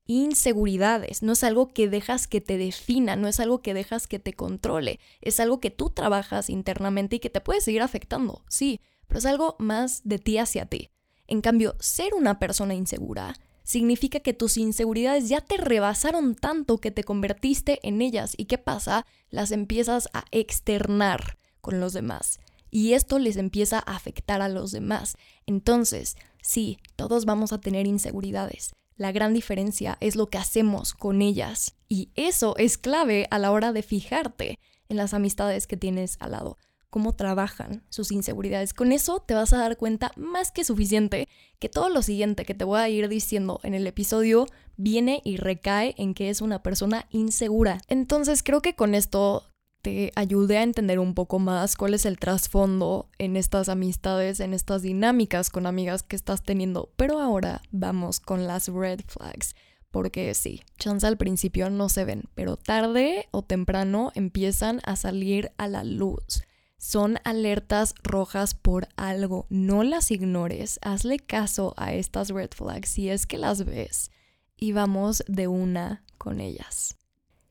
inseguridades, 0.09 1.21
no 1.21 1.33
es 1.33 1.43
algo 1.43 1.67
que 1.67 1.87
dejas 1.87 2.27
que 2.27 2.41
te 2.41 2.57
defina, 2.57 3.15
no 3.15 3.27
es 3.27 3.39
algo 3.39 3.61
que 3.61 3.75
dejas 3.75 4.07
que 4.07 4.17
te 4.17 4.33
controle, 4.33 4.99
es 5.21 5.39
algo 5.39 5.59
que 5.59 5.69
tú 5.69 5.91
trabajas 5.91 6.49
internamente 6.49 7.17
y 7.17 7.19
que 7.19 7.29
te 7.29 7.41
puede 7.41 7.61
seguir 7.61 7.83
afectando, 7.83 8.43
sí, 8.49 8.81
pero 9.07 9.19
es 9.19 9.27
algo 9.27 9.55
más 9.59 10.01
de 10.05 10.17
ti 10.17 10.39
hacia 10.39 10.65
ti. 10.65 10.89
En 11.27 11.41
cambio, 11.41 11.75
ser 11.79 12.15
una 12.15 12.39
persona 12.39 12.73
insegura 12.73 13.35
significa 13.63 14.19
que 14.19 14.33
tus 14.33 14.57
inseguridades 14.57 15.29
ya 15.29 15.41
te 15.41 15.57
rebasaron 15.57 16.33
tanto 16.33 16.79
que 16.79 16.89
te 16.89 17.03
convertiste 17.03 17.79
en 17.83 18.01
ellas 18.01 18.33
y 18.35 18.45
¿qué 18.45 18.57
pasa? 18.57 19.05
Las 19.29 19.51
empiezas 19.51 20.09
a 20.13 20.25
externar 20.31 21.37
con 21.61 21.79
los 21.79 21.93
demás 21.93 22.39
y 22.71 22.93
esto 22.93 23.19
les 23.19 23.37
empieza 23.37 23.77
a 23.77 23.95
afectar 23.95 24.41
a 24.41 24.49
los 24.49 24.71
demás. 24.71 25.17
Entonces, 25.45 26.17
sí, 26.41 26.79
todos 26.95 27.25
vamos 27.25 27.53
a 27.53 27.61
tener 27.61 27.85
inseguridades, 27.85 28.73
la 28.99 29.13
gran 29.13 29.33
diferencia 29.33 29.97
es 30.01 30.15
lo 30.17 30.27
que 30.27 30.37
hacemos 30.37 30.93
con 30.93 31.21
ellas. 31.21 31.75
Y 31.87 32.09
eso 32.15 32.55
es 32.57 32.77
clave 32.77 33.27
a 33.31 33.39
la 33.39 33.51
hora 33.51 33.71
de 33.71 33.81
fijarte 33.81 34.59
en 34.89 34.97
las 34.97 35.13
amistades 35.13 35.67
que 35.67 35.77
tienes 35.77 36.17
al 36.19 36.31
lado, 36.31 36.57
cómo 36.89 37.15
trabajan 37.15 37.81
sus 37.89 38.11
inseguridades. 38.11 38.73
Con 38.73 38.91
eso 38.91 39.23
te 39.25 39.35
vas 39.35 39.53
a 39.53 39.57
dar 39.57 39.77
cuenta 39.77 40.11
más 40.17 40.51
que 40.51 40.65
suficiente 40.65 41.29
que 41.59 41.69
todo 41.69 41.87
lo 41.87 42.01
siguiente 42.01 42.43
que 42.43 42.53
te 42.53 42.65
voy 42.65 42.79
a 42.79 42.89
ir 42.89 43.07
diciendo 43.07 43.61
en 43.63 43.73
el 43.73 43.87
episodio 43.87 44.47
viene 44.75 45.21
y 45.23 45.37
recae 45.37 45.95
en 45.97 46.13
que 46.13 46.29
es 46.29 46.41
una 46.41 46.61
persona 46.61 47.07
insegura. 47.09 47.79
Entonces 47.87 48.43
creo 48.43 48.61
que 48.61 48.75
con 48.75 48.95
esto 48.95 49.48
te 49.81 50.11
ayude 50.15 50.57
a 50.57 50.63
entender 50.63 50.99
un 50.99 51.13
poco 51.13 51.39
más 51.39 51.75
cuál 51.75 51.93
es 51.93 52.05
el 52.05 52.19
trasfondo 52.19 53.09
en 53.17 53.37
estas 53.37 53.69
amistades, 53.69 54.39
en 54.39 54.53
estas 54.53 54.81
dinámicas 54.81 55.49
con 55.49 55.65
amigas 55.65 56.03
que 56.03 56.15
estás 56.15 56.43
teniendo. 56.43 56.91
Pero 56.95 57.19
ahora 57.19 57.61
vamos 57.71 58.19
con 58.19 58.45
las 58.45 58.67
red 58.67 59.01
flags. 59.07 59.55
Porque 59.91 60.33
sí, 60.35 60.61
chance 60.77 61.07
al 61.07 61.17
principio 61.17 61.69
no 61.71 61.89
se 61.89 62.05
ven, 62.05 62.25
pero 62.35 62.57
tarde 62.57 63.27
o 63.31 63.41
temprano 63.41 64.11
empiezan 64.13 64.81
a 64.83 64.95
salir 64.95 65.51
a 65.57 65.67
la 65.67 65.83
luz. 65.83 66.43
Son 66.77 67.17
alertas 67.23 67.95
rojas 68.03 68.53
por 68.53 68.87
algo. 68.95 69.47
No 69.49 69.83
las 69.83 70.11
ignores. 70.11 70.79
Hazle 70.81 71.19
caso 71.19 71.73
a 71.75 71.93
estas 71.93 72.29
red 72.29 72.51
flags 72.55 72.89
si 72.89 73.09
es 73.09 73.25
que 73.25 73.37
las 73.37 73.65
ves. 73.65 74.11
Y 74.55 74.73
vamos 74.73 75.23
de 75.27 75.47
una 75.47 76.03
con 76.17 76.39
ellas 76.39 76.98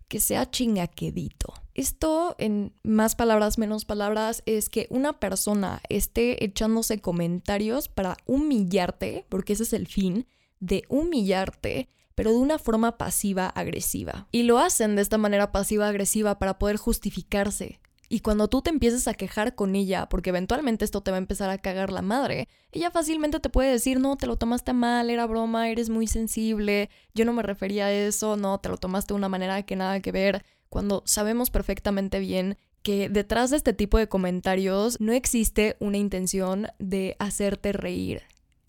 que 0.08 0.20
sea 0.20 0.50
chingaquedito. 0.50 1.54
Esto, 1.74 2.34
en 2.38 2.74
más 2.82 3.14
palabras, 3.14 3.58
menos 3.58 3.84
palabras, 3.84 4.42
es 4.46 4.68
que 4.68 4.88
una 4.90 5.20
persona 5.20 5.80
esté 5.88 6.44
echándose 6.44 7.00
comentarios 7.00 7.88
para 7.88 8.16
humillarte, 8.26 9.26
porque 9.28 9.52
ese 9.52 9.62
es 9.62 9.72
el 9.72 9.86
fin, 9.86 10.26
de 10.58 10.84
humillarte, 10.88 11.88
pero 12.14 12.32
de 12.32 12.38
una 12.38 12.58
forma 12.58 12.98
pasiva-agresiva. 12.98 14.26
Y 14.32 14.42
lo 14.42 14.58
hacen 14.58 14.96
de 14.96 15.02
esta 15.02 15.18
manera 15.18 15.52
pasiva-agresiva 15.52 16.38
para 16.40 16.58
poder 16.58 16.78
justificarse. 16.78 17.78
Y 18.08 18.20
cuando 18.20 18.48
tú 18.48 18.62
te 18.62 18.70
empieces 18.70 19.06
a 19.06 19.14
quejar 19.14 19.54
con 19.54 19.76
ella, 19.76 20.08
porque 20.08 20.30
eventualmente 20.30 20.84
esto 20.84 21.02
te 21.02 21.10
va 21.10 21.18
a 21.18 21.18
empezar 21.18 21.50
a 21.50 21.58
cagar 21.58 21.92
la 21.92 22.00
madre, 22.00 22.48
ella 22.72 22.90
fácilmente 22.90 23.38
te 23.38 23.50
puede 23.50 23.70
decir, 23.70 24.00
no, 24.00 24.16
te 24.16 24.26
lo 24.26 24.36
tomaste 24.36 24.72
mal, 24.72 25.10
era 25.10 25.26
broma, 25.26 25.68
eres 25.68 25.90
muy 25.90 26.06
sensible, 26.06 26.88
yo 27.14 27.26
no 27.26 27.34
me 27.34 27.42
refería 27.42 27.86
a 27.86 27.92
eso, 27.92 28.36
no, 28.36 28.58
te 28.60 28.70
lo 28.70 28.78
tomaste 28.78 29.12
de 29.12 29.18
una 29.18 29.28
manera 29.28 29.62
que 29.62 29.76
nada 29.76 30.00
que 30.00 30.12
ver, 30.12 30.44
cuando 30.70 31.02
sabemos 31.04 31.50
perfectamente 31.50 32.18
bien 32.18 32.56
que 32.82 33.08
detrás 33.10 33.50
de 33.50 33.58
este 33.58 33.74
tipo 33.74 33.98
de 33.98 34.08
comentarios 34.08 35.00
no 35.00 35.12
existe 35.12 35.76
una 35.78 35.98
intención 35.98 36.68
de 36.78 37.14
hacerte 37.18 37.72
reír, 37.72 38.22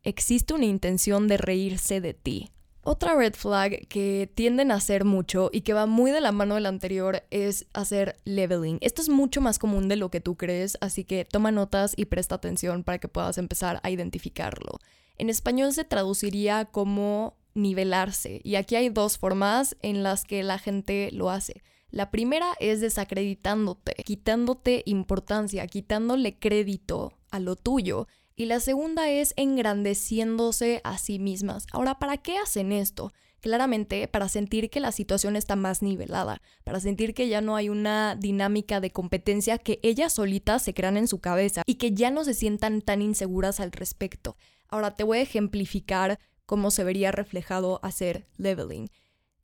existe 0.04 0.54
una 0.54 0.66
intención 0.66 1.28
de 1.30 1.38
reírse 1.38 2.02
de 2.02 2.14
ti. 2.14 2.52
Otra 2.92 3.14
red 3.14 3.36
flag 3.36 3.88
que 3.88 4.32
tienden 4.34 4.72
a 4.72 4.78
hacer 4.78 5.06
mucho 5.06 5.52
y 5.54 5.62
que 5.62 5.74
va 5.74 5.86
muy 5.86 6.10
de 6.10 6.22
la 6.22 6.32
mano 6.32 6.56
del 6.56 6.66
anterior 6.66 7.22
es 7.30 7.68
hacer 7.72 8.18
leveling. 8.26 8.80
Esto 8.82 9.04
es 9.04 9.10
mucho 9.10 9.42
más 9.42 9.60
común 9.60 9.88
de 9.88 9.96
lo 9.96 10.10
que 10.10 10.22
tú 10.22 10.38
crees, 10.38 10.76
así 10.82 11.04
que 11.04 11.24
toma 11.24 11.52
notas 11.52 11.94
y 11.96 12.06
presta 12.06 12.34
atención 12.34 12.84
para 12.84 12.98
que 12.98 13.08
puedas 13.08 13.38
empezar 13.38 13.80
a 13.84 13.92
identificarlo. 13.92 14.80
En 15.20 15.30
español 15.30 15.72
se 15.72 15.84
traduciría 15.84 16.66
como 16.66 17.38
nivelarse 17.54 18.42
y 18.44 18.56
aquí 18.56 18.76
hay 18.76 18.90
dos 18.90 19.20
formas 19.20 19.78
en 19.84 20.02
las 20.02 20.24
que 20.24 20.42
la 20.42 20.58
gente 20.58 21.12
lo 21.12 21.30
hace. 21.30 21.62
La 21.92 22.10
primera 22.10 22.56
es 22.60 22.82
desacreditándote, 22.82 23.94
quitándote 24.04 24.82
importancia, 24.88 25.68
quitándole 25.68 26.40
crédito 26.40 27.14
a 27.30 27.40
lo 27.40 27.56
tuyo 27.56 28.08
y 28.40 28.46
la 28.46 28.62
segunda 28.62 29.10
es 29.10 29.34
engrandeciéndose 29.36 30.80
a 30.86 30.98
sí 30.98 31.20
mismas. 31.20 31.68
Ahora, 31.74 32.00
¿para 32.00 32.16
qué 32.16 32.38
hacen 32.38 32.72
esto? 32.72 33.12
Claramente 33.42 34.08
para 34.08 34.30
sentir 34.30 34.70
que 34.70 34.80
la 34.80 34.94
situación 34.94 35.36
está 35.36 35.58
más 35.58 35.82
nivelada, 35.82 36.42
para 36.64 36.80
sentir 36.80 37.14
que 37.14 37.28
ya 37.28 37.42
no 37.42 37.58
hay 37.58 37.68
una 37.68 38.16
dinámica 38.16 38.80
de 38.80 38.92
competencia 38.92 39.58
que 39.58 39.82
ellas 39.84 40.14
solitas 40.14 40.62
se 40.62 40.74
crean 40.74 40.96
en 40.96 41.10
su 41.10 41.20
cabeza 41.20 41.64
y 41.66 41.76
que 41.76 41.92
ya 41.92 42.12
no 42.12 42.24
se 42.24 42.34
sientan 42.34 42.82
tan 42.82 43.02
inseguras 43.02 43.60
al 43.60 43.74
respecto. 43.74 44.38
Ahora 44.70 44.96
te 44.96 45.04
voy 45.04 45.18
a 45.18 45.24
ejemplificar 45.24 46.18
cómo 46.46 46.72
se 46.72 46.86
vería 46.86 47.12
reflejado 47.12 47.82
hacer 47.84 48.26
leveling. 48.38 48.90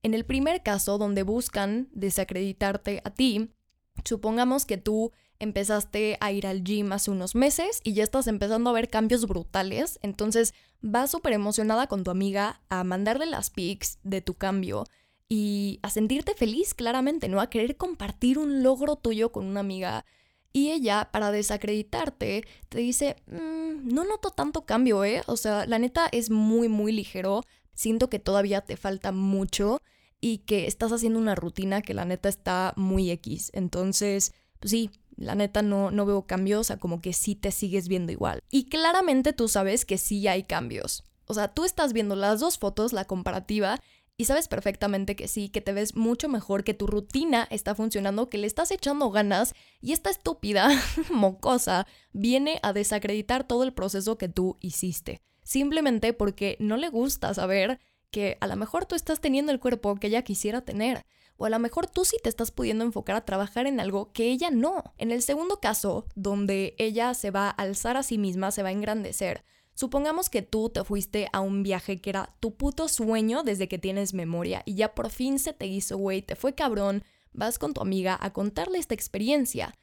En 0.04 0.14
el 0.14 0.24
primer 0.24 0.64
caso, 0.64 0.98
donde 0.98 1.24
buscan 1.24 1.90
desacreditarte 1.92 3.02
a 3.04 3.10
ti, 3.10 3.52
supongamos 4.06 4.66
que 4.66 4.78
tú 4.78 5.12
empezaste 5.46 6.18
a 6.20 6.32
ir 6.34 6.46
al 6.46 6.64
gym 6.64 6.92
hace 6.92 7.12
unos 7.12 7.36
meses 7.36 7.80
y 7.84 7.94
ya 7.94 8.04
estás 8.04 8.28
empezando 8.28 8.70
a 8.70 8.74
ver 8.74 8.90
cambios 8.90 9.26
brutales, 9.26 9.98
entonces 10.02 10.54
vas 10.82 11.12
súper 11.12 11.34
emocionada 11.34 11.88
con 11.88 12.04
tu 12.04 12.12
amiga 12.12 12.62
a 12.68 12.84
mandarle 12.84 13.26
las 13.26 13.50
pics 13.50 14.00
de 14.04 14.22
tu 14.22 14.34
cambio 14.34 14.86
y 15.28 15.80
a 15.82 15.90
sentirte 15.90 16.36
feliz 16.36 16.74
claramente, 16.74 17.30
¿no? 17.30 17.42
A 17.42 17.50
querer 17.50 17.78
compartir 17.78 18.38
un 18.38 18.62
logro 18.62 18.96
tuyo 18.96 19.32
con 19.32 19.46
una 19.46 19.62
amiga. 19.62 20.06
Y 20.54 20.72
ella, 20.72 21.10
para 21.12 21.32
desacreditarte, 21.32 22.46
te 22.70 22.78
dice, 22.78 23.16
mm, 23.28 23.94
no 23.94 24.06
noto 24.06 24.30
tanto 24.30 24.66
cambio, 24.66 25.04
¿eh? 25.04 25.24
O 25.28 25.36
sea, 25.36 25.66
la 25.66 25.80
neta 25.80 26.08
es 26.12 26.30
muy, 26.30 26.70
muy 26.70 26.92
ligero. 26.92 27.44
Siento 27.74 28.10
que 28.10 28.20
todavía 28.20 28.62
te 28.62 28.78
falta 28.78 29.12
mucho 29.12 29.82
y 30.22 30.40
que 30.40 30.68
estás 30.68 30.92
haciendo 30.92 31.20
una 31.20 31.36
rutina 31.36 31.82
que 31.82 31.94
la 31.94 32.06
neta 32.06 32.30
está 32.30 32.74
muy 32.78 33.12
X. 33.12 33.52
Entonces, 33.54 34.34
pues 34.60 34.72
sí, 34.72 34.92
la 35.18 35.36
neta 35.36 35.62
no, 35.62 35.92
no 35.92 36.06
veo 36.06 36.26
cambios, 36.26 36.62
o 36.62 36.64
sea, 36.64 36.78
como 36.78 37.02
que 37.02 37.14
sí 37.14 37.36
te 37.36 37.52
sigues 37.52 37.88
viendo 37.88 38.12
igual. 38.12 38.42
Y 38.50 38.66
claramente 38.66 39.34
tú 39.34 39.48
sabes 39.48 39.86
que 39.86 39.98
sí 39.98 40.28
hay 40.28 40.44
cambios. 40.44 41.04
O 41.26 41.34
sea, 41.34 41.48
tú 41.50 41.66
estás 41.66 41.94
viendo 41.94 42.16
las 42.16 42.40
dos 42.40 42.58
fotos, 42.58 42.94
la 42.94 43.06
comparativa, 43.06 43.80
y 44.18 44.26
sabes 44.26 44.48
perfectamente 44.48 45.16
que 45.16 45.28
sí, 45.28 45.50
que 45.50 45.60
te 45.60 45.74
ves 45.74 45.96
mucho 45.96 46.30
mejor, 46.30 46.64
que 46.64 46.74
tu 46.74 46.88
rutina 46.88 47.48
está 47.50 47.76
funcionando, 47.76 48.30
que 48.30 48.38
le 48.38 48.48
estás 48.48 48.72
echando 48.72 49.12
ganas 49.12 49.54
y 49.82 49.92
esta 49.92 50.10
estúpida, 50.10 50.70
mocosa, 51.10 51.86
viene 52.14 52.60
a 52.64 52.72
desacreditar 52.72 53.46
todo 53.46 53.64
el 53.64 53.74
proceso 53.74 54.18
que 54.18 54.30
tú 54.30 54.58
hiciste. 54.62 55.22
Simplemente 55.44 56.14
porque 56.14 56.56
no 56.60 56.78
le 56.78 56.90
gusta 56.90 57.34
saber 57.34 57.80
que 58.10 58.38
a 58.40 58.48
lo 58.48 58.56
mejor 58.56 58.86
tú 58.86 58.96
estás 58.96 59.20
teniendo 59.20 59.52
el 59.52 59.60
cuerpo 59.60 59.96
que 59.96 60.08
ella 60.08 60.22
quisiera 60.22 60.62
tener. 60.62 61.06
O 61.38 61.46
a 61.46 61.50
lo 61.50 61.60
mejor 61.60 61.88
tú 61.88 62.06
sí 62.06 62.18
te 62.24 62.30
estás 62.30 62.52
pudiendo 62.52 62.84
enfocar 62.84 63.16
a 63.16 63.26
trabajar 63.26 63.68
en 63.68 63.80
algo 63.80 64.12
que 64.14 64.32
ella 64.32 64.52
no. 64.52 64.94
En 64.98 65.12
el 65.12 65.22
segundo 65.22 65.60
caso, 65.60 66.06
donde 66.16 66.76
ella 66.78 67.14
se 67.14 67.32
va 67.32 67.48
a 67.48 67.52
alzar 67.52 67.98
a 67.98 68.04
sí 68.04 68.18
misma, 68.18 68.52
se 68.52 68.64
va 68.64 68.70
a 68.70 68.74
engrandecer. 68.74 69.44
Supongamos 69.74 70.30
que 70.30 70.42
tú 70.42 70.70
te 70.70 70.86
fuiste 70.86 71.28
a 71.34 71.42
un 71.42 71.62
viaje 71.62 72.00
que 72.00 72.10
era 72.10 72.34
tu 72.40 72.56
puto 72.56 72.88
sueño 72.88 73.44
desde 73.44 73.68
que 73.68 73.78
tienes 73.78 74.14
memoria 74.14 74.64
y 74.66 74.76
ya 74.76 74.96
por 74.96 75.10
fin 75.10 75.38
se 75.38 75.52
te 75.52 75.68
hizo, 75.68 75.98
güey, 75.98 76.22
te 76.22 76.38
fue 76.38 76.56
cabrón, 76.56 77.04
vas 77.34 77.60
con 77.60 77.74
tu 77.74 77.82
amiga 77.82 78.18
a 78.22 78.32
contarle 78.32 78.78
esta 78.78 78.94
experiencia 78.94 79.76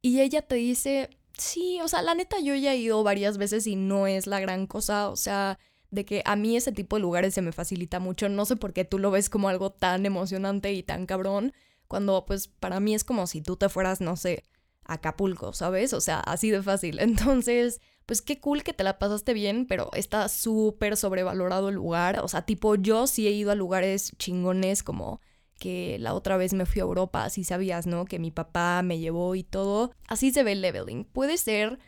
y 0.00 0.20
ella 0.20 0.42
te 0.42 0.54
dice, 0.54 1.10
sí, 1.36 1.80
o 1.82 1.88
sea, 1.88 2.00
la 2.02 2.14
neta 2.14 2.38
yo 2.38 2.54
ya 2.54 2.74
he 2.74 2.78
ido 2.78 3.02
varias 3.02 3.38
veces 3.38 3.66
y 3.66 3.74
no 3.74 4.06
es 4.06 4.28
la 4.28 4.38
gran 4.38 4.68
cosa, 4.68 5.10
o 5.10 5.16
sea, 5.16 5.58
de 5.90 6.04
que 6.04 6.22
a 6.24 6.36
mí 6.36 6.56
ese 6.56 6.72
tipo 6.72 6.96
de 6.96 7.02
lugares 7.02 7.34
se 7.34 7.42
me 7.42 7.52
facilita 7.52 7.98
mucho. 7.98 8.28
No 8.28 8.44
sé 8.44 8.56
por 8.56 8.72
qué 8.72 8.84
tú 8.84 8.98
lo 8.98 9.10
ves 9.10 9.28
como 9.28 9.48
algo 9.48 9.70
tan 9.70 10.06
emocionante 10.06 10.72
y 10.72 10.82
tan 10.82 11.06
cabrón, 11.06 11.52
cuando 11.88 12.24
pues 12.26 12.48
para 12.48 12.80
mí 12.80 12.94
es 12.94 13.04
como 13.04 13.26
si 13.26 13.40
tú 13.40 13.56
te 13.56 13.68
fueras, 13.68 14.00
no 14.00 14.16
sé, 14.16 14.44
a 14.84 14.94
Acapulco, 14.94 15.52
¿sabes? 15.52 15.92
O 15.92 16.00
sea, 16.00 16.20
así 16.20 16.50
de 16.50 16.62
fácil. 16.62 16.98
Entonces, 17.00 17.80
pues 18.06 18.22
qué 18.22 18.40
cool 18.40 18.62
que 18.62 18.72
te 18.72 18.84
la 18.84 18.98
pasaste 18.98 19.34
bien, 19.34 19.66
pero 19.66 19.90
está 19.94 20.28
súper 20.28 20.96
sobrevalorado 20.96 21.68
el 21.68 21.74
lugar. 21.76 22.20
O 22.20 22.28
sea, 22.28 22.42
tipo, 22.42 22.76
yo 22.76 23.06
sí 23.06 23.26
he 23.26 23.32
ido 23.32 23.50
a 23.50 23.56
lugares 23.56 24.12
chingones 24.18 24.82
como 24.82 25.20
que 25.58 25.98
la 25.98 26.14
otra 26.14 26.36
vez 26.36 26.54
me 26.54 26.64
fui 26.64 26.80
a 26.80 26.84
Europa, 26.84 27.24
así 27.24 27.44
sabías, 27.44 27.86
¿no? 27.86 28.06
Que 28.06 28.18
mi 28.18 28.30
papá 28.30 28.82
me 28.82 28.98
llevó 28.98 29.34
y 29.34 29.42
todo. 29.42 29.92
Así 30.08 30.32
se 30.32 30.42
ve 30.42 30.52
el 30.52 30.62
leveling. 30.62 31.04
Puede 31.04 31.36
ser 31.36 31.78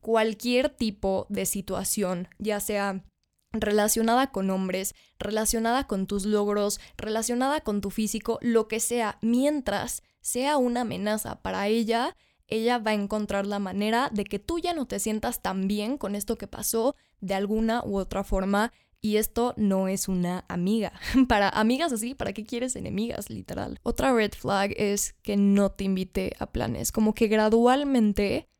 cualquier 0.00 0.70
tipo 0.70 1.26
de 1.28 1.46
situación, 1.46 2.28
ya 2.38 2.60
sea 2.60 3.04
relacionada 3.52 4.30
con 4.30 4.50
hombres, 4.50 4.94
relacionada 5.18 5.86
con 5.86 6.06
tus 6.06 6.24
logros, 6.24 6.80
relacionada 6.96 7.60
con 7.60 7.80
tu 7.80 7.90
físico, 7.90 8.38
lo 8.42 8.68
que 8.68 8.80
sea, 8.80 9.18
mientras 9.22 10.02
sea 10.20 10.56
una 10.56 10.82
amenaza 10.82 11.40
para 11.42 11.66
ella, 11.68 12.16
ella 12.50 12.78
va 12.78 12.90
a 12.90 12.94
encontrar 12.94 13.46
la 13.46 13.58
manera 13.58 14.10
de 14.12 14.24
que 14.24 14.38
tú 14.38 14.58
ya 14.58 14.74
no 14.74 14.86
te 14.86 14.98
sientas 14.98 15.40
tan 15.40 15.68
bien 15.68 15.96
con 15.96 16.14
esto 16.14 16.36
que 16.36 16.46
pasó 16.46 16.96
de 17.20 17.34
alguna 17.34 17.82
u 17.84 17.98
otra 17.98 18.24
forma. 18.24 18.72
Y 19.02 19.16
esto 19.16 19.54
no 19.56 19.88
es 19.88 20.08
una 20.08 20.44
amiga. 20.48 20.92
Para 21.28 21.48
amigas 21.48 21.90
así, 21.90 22.14
¿para 22.14 22.34
qué 22.34 22.44
quieres 22.44 22.76
enemigas, 22.76 23.30
literal? 23.30 23.78
Otra 23.82 24.12
red 24.12 24.32
flag 24.32 24.74
es 24.76 25.14
que 25.22 25.38
no 25.38 25.70
te 25.70 25.84
invite 25.84 26.34
a 26.38 26.52
planes, 26.52 26.92
como 26.92 27.14
que 27.14 27.26
gradualmente 27.26 28.50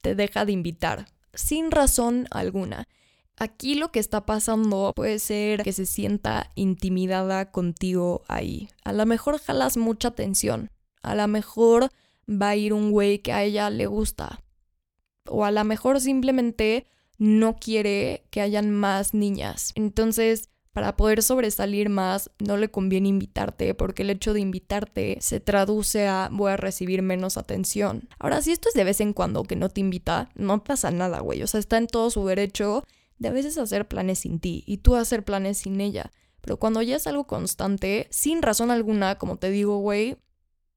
te 0.00 0.14
deja 0.14 0.46
de 0.46 0.52
invitar, 0.52 1.04
sin 1.34 1.70
razón 1.70 2.28
alguna. 2.30 2.88
Aquí 3.38 3.76
lo 3.76 3.92
que 3.92 4.00
está 4.00 4.26
pasando 4.26 4.92
puede 4.96 5.18
ser 5.20 5.62
que 5.62 5.72
se 5.72 5.86
sienta 5.86 6.50
intimidada 6.56 7.50
contigo 7.52 8.22
ahí. 8.26 8.68
A 8.84 8.92
lo 8.92 9.06
mejor 9.06 9.38
jalas 9.38 9.76
mucha 9.76 10.08
atención. 10.08 10.70
A 11.02 11.14
lo 11.14 11.28
mejor 11.28 11.90
va 12.28 12.50
a 12.50 12.56
ir 12.56 12.72
un 12.72 12.90
güey 12.90 13.20
que 13.20 13.32
a 13.32 13.44
ella 13.44 13.70
le 13.70 13.86
gusta. 13.86 14.42
O 15.26 15.44
a 15.44 15.52
lo 15.52 15.64
mejor 15.64 16.00
simplemente 16.00 16.86
no 17.18 17.56
quiere 17.56 18.26
que 18.30 18.40
hayan 18.40 18.70
más 18.70 19.14
niñas. 19.14 19.72
Entonces, 19.76 20.48
para 20.72 20.96
poder 20.96 21.22
sobresalir 21.22 21.88
más, 21.88 22.30
no 22.38 22.56
le 22.56 22.70
conviene 22.70 23.08
invitarte, 23.08 23.74
porque 23.74 24.02
el 24.02 24.10
hecho 24.10 24.32
de 24.32 24.40
invitarte 24.40 25.18
se 25.20 25.40
traduce 25.40 26.06
a 26.06 26.28
voy 26.30 26.52
a 26.52 26.56
recibir 26.56 27.02
menos 27.02 27.36
atención. 27.36 28.08
Ahora, 28.18 28.42
si 28.42 28.52
esto 28.52 28.68
es 28.68 28.74
de 28.74 28.84
vez 28.84 29.00
en 29.00 29.12
cuando 29.12 29.42
que 29.42 29.56
no 29.56 29.68
te 29.68 29.80
invita, 29.80 30.30
no 30.34 30.62
pasa 30.62 30.90
nada, 30.90 31.20
güey. 31.20 31.42
O 31.42 31.46
sea, 31.46 31.60
está 31.60 31.78
en 31.78 31.88
todo 31.88 32.10
su 32.10 32.24
derecho 32.26 32.84
de 33.18 33.28
a 33.28 33.32
veces 33.32 33.58
hacer 33.58 33.88
planes 33.88 34.20
sin 34.20 34.40
ti 34.40 34.64
y 34.66 34.78
tú 34.78 34.96
hacer 34.96 35.24
planes 35.24 35.58
sin 35.58 35.80
ella. 35.80 36.12
Pero 36.40 36.58
cuando 36.58 36.82
ya 36.82 36.96
es 36.96 37.06
algo 37.06 37.26
constante, 37.26 38.08
sin 38.10 38.42
razón 38.42 38.70
alguna, 38.70 39.16
como 39.16 39.36
te 39.36 39.50
digo, 39.50 39.78
güey, 39.78 40.16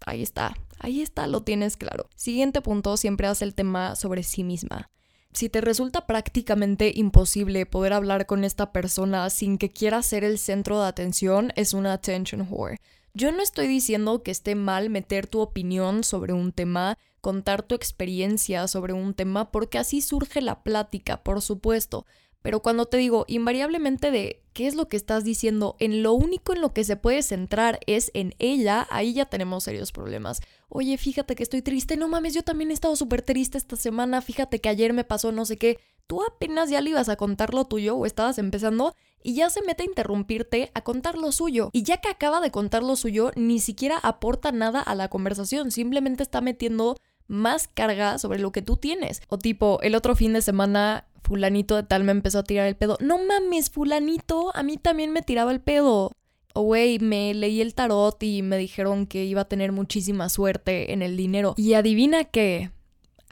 ahí 0.06 0.22
está, 0.22 0.56
ahí 0.80 1.02
está, 1.02 1.28
lo 1.28 1.44
tienes 1.44 1.78
claro. 1.78 2.10
Siguiente 2.16 2.62
punto, 2.62 2.98
siempre 2.98 3.28
hace 3.28 3.46
el 3.46 3.56
tema 3.56 3.96
sobre 3.96 4.24
sí 4.24 4.44
misma. 4.44 4.90
Si 5.34 5.48
te 5.48 5.62
resulta 5.62 6.08
prácticamente 6.08 6.92
imposible 6.94 7.66
poder 7.66 7.94
hablar 7.94 8.26
con 8.26 8.44
esta 8.44 8.74
persona 8.74 9.30
sin 9.30 9.58
que 9.58 9.72
quiera 9.72 10.04
ser 10.04 10.26
el 10.26 10.38
centro 10.38 10.82
de 10.82 10.88
atención, 10.88 11.54
es 11.56 11.74
una 11.74 11.94
attention 11.94 12.46
whore. 12.50 12.80
Yo 13.14 13.32
no 13.32 13.42
estoy 13.42 13.68
diciendo 13.68 14.24
que 14.24 14.32
esté 14.32 14.56
mal 14.56 14.90
meter 14.90 15.28
tu 15.28 15.40
opinión 15.40 16.04
sobre 16.04 16.34
un 16.34 16.52
tema, 16.52 16.98
contar 17.22 17.64
tu 17.64 17.76
experiencia 17.76 18.68
sobre 18.68 18.94
un 18.94 19.14
tema, 19.14 19.52
porque 19.52 19.78
así 19.78 20.02
surge 20.02 20.42
la 20.42 20.64
plática, 20.64 21.24
por 21.24 21.42
supuesto. 21.42 22.06
Pero 22.42 22.62
cuando 22.62 22.86
te 22.86 22.98
digo 22.98 23.26
invariablemente 23.28 24.12
de 24.12 24.42
qué 24.54 24.68
es 24.68 24.76
lo 24.76 24.88
que 24.88 24.98
estás 24.98 25.24
diciendo, 25.24 25.76
en 25.80 26.04
lo 26.04 26.14
único 26.14 26.54
en 26.54 26.62
lo 26.62 26.74
que 26.74 26.84
se 26.84 26.96
puede 26.96 27.22
centrar 27.24 27.80
es 27.86 28.12
en 28.14 28.34
ella, 28.40 28.88
ahí 28.90 29.14
ya 29.14 29.26
tenemos 29.26 29.64
serios 29.64 29.92
problemas. 29.92 30.42
Oye, 30.70 30.98
fíjate 30.98 31.36
que 31.36 31.44
estoy 31.44 31.62
triste, 31.62 31.98
no 31.98 32.08
mames, 32.08 32.34
yo 32.34 32.44
también 32.44 32.72
he 32.72 32.74
estado 32.74 32.96
súper 32.96 33.22
triste 33.22 33.58
esta 33.58 33.76
semana, 33.76 34.22
fíjate 34.22 34.60
que 34.60 34.70
ayer 34.70 34.94
me 34.94 35.04
pasó 35.04 35.32
no 35.32 35.46
sé 35.46 35.58
qué. 35.58 35.80
Tú 36.08 36.24
apenas 36.24 36.70
ya 36.70 36.82
le 36.82 36.90
ibas 36.90 37.08
a 37.08 37.16
contar 37.16 37.54
lo 37.54 37.66
tuyo 37.66 37.96
o 37.96 38.06
estabas 38.06 38.38
empezando 38.38 38.96
y 39.24 39.36
ya 39.36 39.50
se 39.50 39.62
mete 39.62 39.84
a 39.84 39.86
interrumpirte 39.86 40.72
a 40.74 40.82
contar 40.82 41.18
lo 41.18 41.32
suyo. 41.32 41.70
Y 41.72 41.84
ya 41.84 41.98
que 41.98 42.10
acaba 42.10 42.42
de 42.42 42.52
contar 42.52 42.84
lo 42.84 42.96
suyo, 42.96 43.32
ni 43.36 43.60
siquiera 43.60 43.98
aporta 43.98 44.52
nada 44.52 44.82
a 44.82 44.96
la 44.96 45.08
conversación, 45.08 45.72
simplemente 45.72 46.24
está 46.24 46.42
metiendo 46.42 46.98
más 47.32 47.68
carga 47.68 48.20
sobre 48.20 48.40
lo 48.40 48.52
que 48.52 48.62
tú 48.62 48.78
tienes. 48.78 49.22
O 49.30 49.38
tipo, 49.38 49.80
el 49.82 49.96
otro 49.96 50.16
fin 50.16 50.34
de 50.34 50.42
semana 50.42 51.06
fulanito 51.24 51.76
de 51.76 51.84
tal 51.84 52.04
me 52.04 52.12
empezó 52.12 52.40
a 52.40 52.44
tirar 52.44 52.68
el 52.68 52.76
pedo. 52.76 52.98
No 53.00 53.18
mames, 53.24 53.70
fulanito, 53.70 54.56
a 54.56 54.64
mí 54.64 54.78
también 54.78 55.12
me 55.12 55.22
tiraba 55.22 55.52
el 55.52 55.62
pedo. 55.62 56.12
O 56.54 56.62
güey, 56.64 57.00
me 57.00 57.34
leí 57.34 57.62
el 57.62 57.74
tarot 57.74 58.22
y 58.22 58.42
me 58.42 58.58
dijeron 58.58 59.06
que 59.06 59.24
iba 59.24 59.42
a 59.42 59.48
tener 59.48 59.72
muchísima 59.72 60.28
suerte 60.28 60.92
en 60.92 61.02
el 61.02 61.16
dinero. 61.16 61.54
Y 61.56 61.74
adivina 61.74 62.26
qué, 62.26 62.72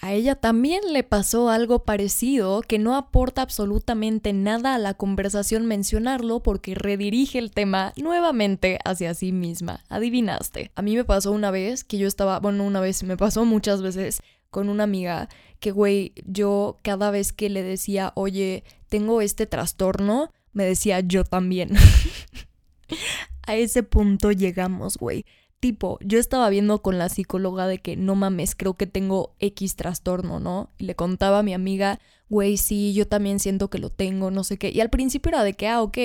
a 0.01 0.13
ella 0.13 0.35
también 0.35 0.93
le 0.93 1.03
pasó 1.03 1.49
algo 1.49 1.83
parecido 1.83 2.61
que 2.61 2.79
no 2.79 2.95
aporta 2.95 3.41
absolutamente 3.41 4.31
nada 4.31 4.75
a 4.75 4.77
la 4.77 4.93
conversación 4.93 5.65
mencionarlo 5.65 6.41
porque 6.41 6.73
redirige 6.73 7.37
el 7.37 7.51
tema 7.51 7.93
nuevamente 7.97 8.79
hacia 8.85 9.13
sí 9.13 9.33
misma. 9.33 9.83
Adivinaste. 9.89 10.71
A 10.75 10.81
mí 10.81 10.95
me 10.95 11.03
pasó 11.03 11.31
una 11.33 11.51
vez 11.51 11.83
que 11.83 11.97
yo 11.97 12.07
estaba, 12.07 12.39
bueno, 12.39 12.63
una 12.63 12.79
vez, 12.79 13.03
me 13.03 13.17
pasó 13.17 13.43
muchas 13.43 13.81
veces 13.81 14.21
con 14.49 14.69
una 14.69 14.83
amiga 14.85 15.27
que, 15.59 15.71
güey, 15.71 16.13
yo 16.25 16.77
cada 16.81 17.11
vez 17.11 17.33
que 17.33 17.49
le 17.49 17.61
decía, 17.61 18.13
oye, 18.15 18.63
tengo 18.87 19.19
este 19.21 19.47
trastorno, 19.47 20.31
me 20.53 20.63
decía 20.63 21.01
yo 21.01 21.25
también. 21.25 21.71
a 23.47 23.55
ese 23.55 23.83
punto 23.83 24.31
llegamos, 24.31 24.97
güey. 24.97 25.25
Tipo, 25.59 25.97
yo 26.01 26.19
estaba 26.19 26.49
viendo 26.49 26.81
con 26.81 26.97
la 26.97 27.09
psicóloga 27.09 27.67
de 27.67 27.79
que 27.79 27.97
no 27.97 28.15
mames, 28.15 28.55
creo 28.55 28.75
que 28.75 28.87
tengo 28.87 29.35
X 29.39 29.75
trastorno, 29.75 30.39
¿no? 30.39 30.71
Y 30.77 30.85
le 30.85 30.95
contaba 30.95 31.39
a 31.39 31.43
mi 31.43 31.53
amiga, 31.53 31.99
güey, 32.29 32.55
sí, 32.57 32.93
yo 32.93 33.07
también 33.07 33.39
siento 33.39 33.69
que 33.69 33.79
lo 33.79 33.89
tengo, 33.89 34.31
no 34.31 34.43
sé 34.43 34.57
qué. 34.57 34.69
Y 34.69 34.79
al 34.79 34.89
principio 34.89 35.29
era 35.29 35.43
de 35.43 35.53
que, 35.53 35.67
ah, 35.67 35.81
ok, 35.81 35.97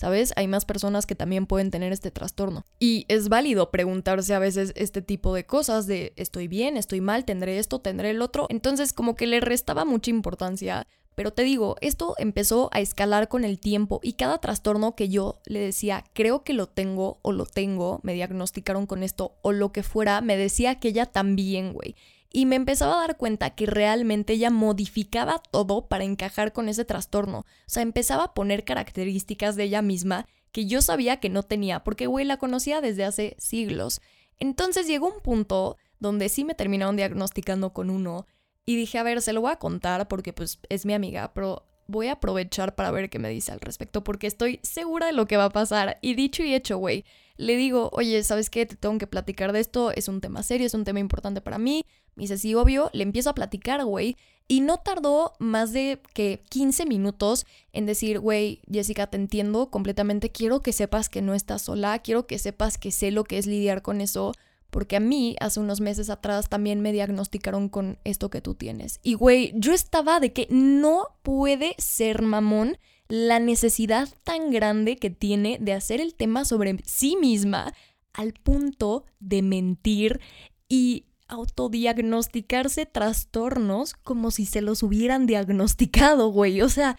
¿sabes? 0.00 0.32
Hay 0.36 0.48
más 0.48 0.64
personas 0.64 1.04
que 1.04 1.14
también 1.14 1.44
pueden 1.44 1.70
tener 1.70 1.92
este 1.92 2.10
trastorno. 2.10 2.64
Y 2.78 3.04
es 3.08 3.28
válido 3.28 3.70
preguntarse 3.70 4.34
a 4.34 4.38
veces 4.38 4.72
este 4.74 5.02
tipo 5.02 5.34
de 5.34 5.44
cosas 5.44 5.86
de 5.86 6.14
estoy 6.16 6.48
bien, 6.48 6.78
estoy 6.78 7.02
mal, 7.02 7.26
tendré 7.26 7.58
esto, 7.58 7.80
tendré 7.80 8.10
el 8.10 8.22
otro. 8.22 8.46
Entonces 8.48 8.94
como 8.94 9.14
que 9.14 9.26
le 9.26 9.40
restaba 9.40 9.84
mucha 9.84 10.10
importancia 10.10 10.86
pero 11.14 11.32
te 11.32 11.42
digo, 11.42 11.76
esto 11.80 12.14
empezó 12.18 12.70
a 12.72 12.80
escalar 12.80 13.28
con 13.28 13.44
el 13.44 13.58
tiempo 13.58 14.00
y 14.02 14.14
cada 14.14 14.38
trastorno 14.38 14.94
que 14.94 15.08
yo 15.08 15.40
le 15.44 15.60
decía, 15.60 16.04
creo 16.12 16.44
que 16.44 16.52
lo 16.52 16.66
tengo 16.66 17.18
o 17.22 17.32
lo 17.32 17.46
tengo, 17.46 18.00
me 18.02 18.14
diagnosticaron 18.14 18.86
con 18.86 19.02
esto 19.02 19.36
o 19.42 19.52
lo 19.52 19.72
que 19.72 19.82
fuera, 19.82 20.20
me 20.20 20.36
decía 20.36 20.80
que 20.80 20.88
ella 20.88 21.06
también, 21.06 21.72
güey. 21.72 21.94
Y 22.32 22.46
me 22.46 22.56
empezaba 22.56 22.94
a 22.94 23.00
dar 23.06 23.16
cuenta 23.16 23.50
que 23.50 23.66
realmente 23.66 24.34
ella 24.34 24.50
modificaba 24.50 25.42
todo 25.50 25.88
para 25.88 26.04
encajar 26.04 26.52
con 26.52 26.68
ese 26.68 26.84
trastorno. 26.84 27.40
O 27.40 27.44
sea, 27.66 27.82
empezaba 27.82 28.24
a 28.24 28.34
poner 28.34 28.64
características 28.64 29.56
de 29.56 29.64
ella 29.64 29.82
misma 29.82 30.26
que 30.52 30.66
yo 30.66 30.80
sabía 30.80 31.18
que 31.18 31.28
no 31.28 31.42
tenía, 31.42 31.82
porque, 31.82 32.06
güey, 32.06 32.24
la 32.24 32.36
conocía 32.36 32.80
desde 32.80 33.04
hace 33.04 33.36
siglos. 33.38 34.00
Entonces 34.38 34.86
llegó 34.86 35.08
un 35.08 35.20
punto 35.20 35.76
donde 35.98 36.28
sí 36.28 36.44
me 36.44 36.54
terminaron 36.54 36.96
diagnosticando 36.96 37.72
con 37.72 37.90
uno 37.90 38.26
y 38.70 38.76
dije, 38.76 38.98
a 38.98 39.02
ver, 39.02 39.20
se 39.20 39.32
lo 39.32 39.40
voy 39.40 39.50
a 39.50 39.56
contar 39.56 40.06
porque 40.06 40.32
pues 40.32 40.60
es 40.68 40.86
mi 40.86 40.94
amiga, 40.94 41.32
pero 41.34 41.66
voy 41.88 42.06
a 42.06 42.12
aprovechar 42.12 42.76
para 42.76 42.92
ver 42.92 43.10
qué 43.10 43.18
me 43.18 43.28
dice 43.28 43.50
al 43.50 43.58
respecto 43.58 44.04
porque 44.04 44.28
estoy 44.28 44.60
segura 44.62 45.06
de 45.06 45.12
lo 45.12 45.26
que 45.26 45.36
va 45.36 45.46
a 45.46 45.50
pasar. 45.50 45.98
Y 46.02 46.14
dicho 46.14 46.44
y 46.44 46.54
hecho, 46.54 46.78
güey, 46.78 47.04
le 47.36 47.56
digo, 47.56 47.90
oye, 47.92 48.22
¿sabes 48.22 48.48
qué? 48.48 48.66
Te 48.66 48.76
tengo 48.76 48.96
que 48.96 49.08
platicar 49.08 49.52
de 49.52 49.58
esto, 49.58 49.90
es 49.90 50.06
un 50.06 50.20
tema 50.20 50.44
serio, 50.44 50.68
es 50.68 50.74
un 50.74 50.84
tema 50.84 51.00
importante 51.00 51.40
para 51.40 51.58
mí. 51.58 51.84
Me 52.14 52.22
dice, 52.22 52.38
sí, 52.38 52.54
obvio, 52.54 52.90
le 52.92 53.02
empiezo 53.02 53.30
a 53.30 53.34
platicar, 53.34 53.84
güey. 53.84 54.16
Y 54.46 54.60
no 54.60 54.76
tardó 54.76 55.32
más 55.40 55.72
de 55.72 56.00
que 56.14 56.44
15 56.48 56.86
minutos 56.86 57.46
en 57.72 57.86
decir, 57.86 58.20
güey, 58.20 58.62
Jessica, 58.70 59.08
te 59.08 59.16
entiendo 59.16 59.68
completamente, 59.68 60.30
quiero 60.30 60.62
que 60.62 60.72
sepas 60.72 61.08
que 61.08 61.22
no 61.22 61.34
estás 61.34 61.62
sola, 61.62 61.98
quiero 61.98 62.28
que 62.28 62.38
sepas 62.38 62.78
que 62.78 62.92
sé 62.92 63.10
lo 63.10 63.24
que 63.24 63.38
es 63.38 63.46
lidiar 63.46 63.82
con 63.82 64.00
eso 64.00 64.32
porque 64.70 64.96
a 64.96 65.00
mí, 65.00 65.36
hace 65.40 65.60
unos 65.60 65.80
meses 65.80 66.10
atrás, 66.10 66.48
también 66.48 66.80
me 66.80 66.92
diagnosticaron 66.92 67.68
con 67.68 67.98
esto 68.04 68.30
que 68.30 68.40
tú 68.40 68.54
tienes. 68.54 69.00
Y, 69.02 69.14
güey, 69.14 69.52
yo 69.54 69.72
estaba 69.72 70.20
de 70.20 70.32
que 70.32 70.46
no 70.50 71.08
puede 71.22 71.74
ser 71.78 72.22
mamón 72.22 72.78
la 73.08 73.40
necesidad 73.40 74.08
tan 74.22 74.50
grande 74.50 74.96
que 74.96 75.10
tiene 75.10 75.58
de 75.60 75.72
hacer 75.72 76.00
el 76.00 76.14
tema 76.14 76.44
sobre 76.44 76.78
sí 76.84 77.16
misma 77.20 77.74
al 78.12 78.32
punto 78.32 79.04
de 79.18 79.42
mentir 79.42 80.20
y 80.68 81.06
autodiagnosticarse 81.26 82.86
trastornos 82.86 83.94
como 83.94 84.30
si 84.30 84.46
se 84.46 84.62
los 84.62 84.82
hubieran 84.82 85.26
diagnosticado, 85.26 86.28
güey. 86.28 86.62
O 86.62 86.68
sea, 86.68 86.98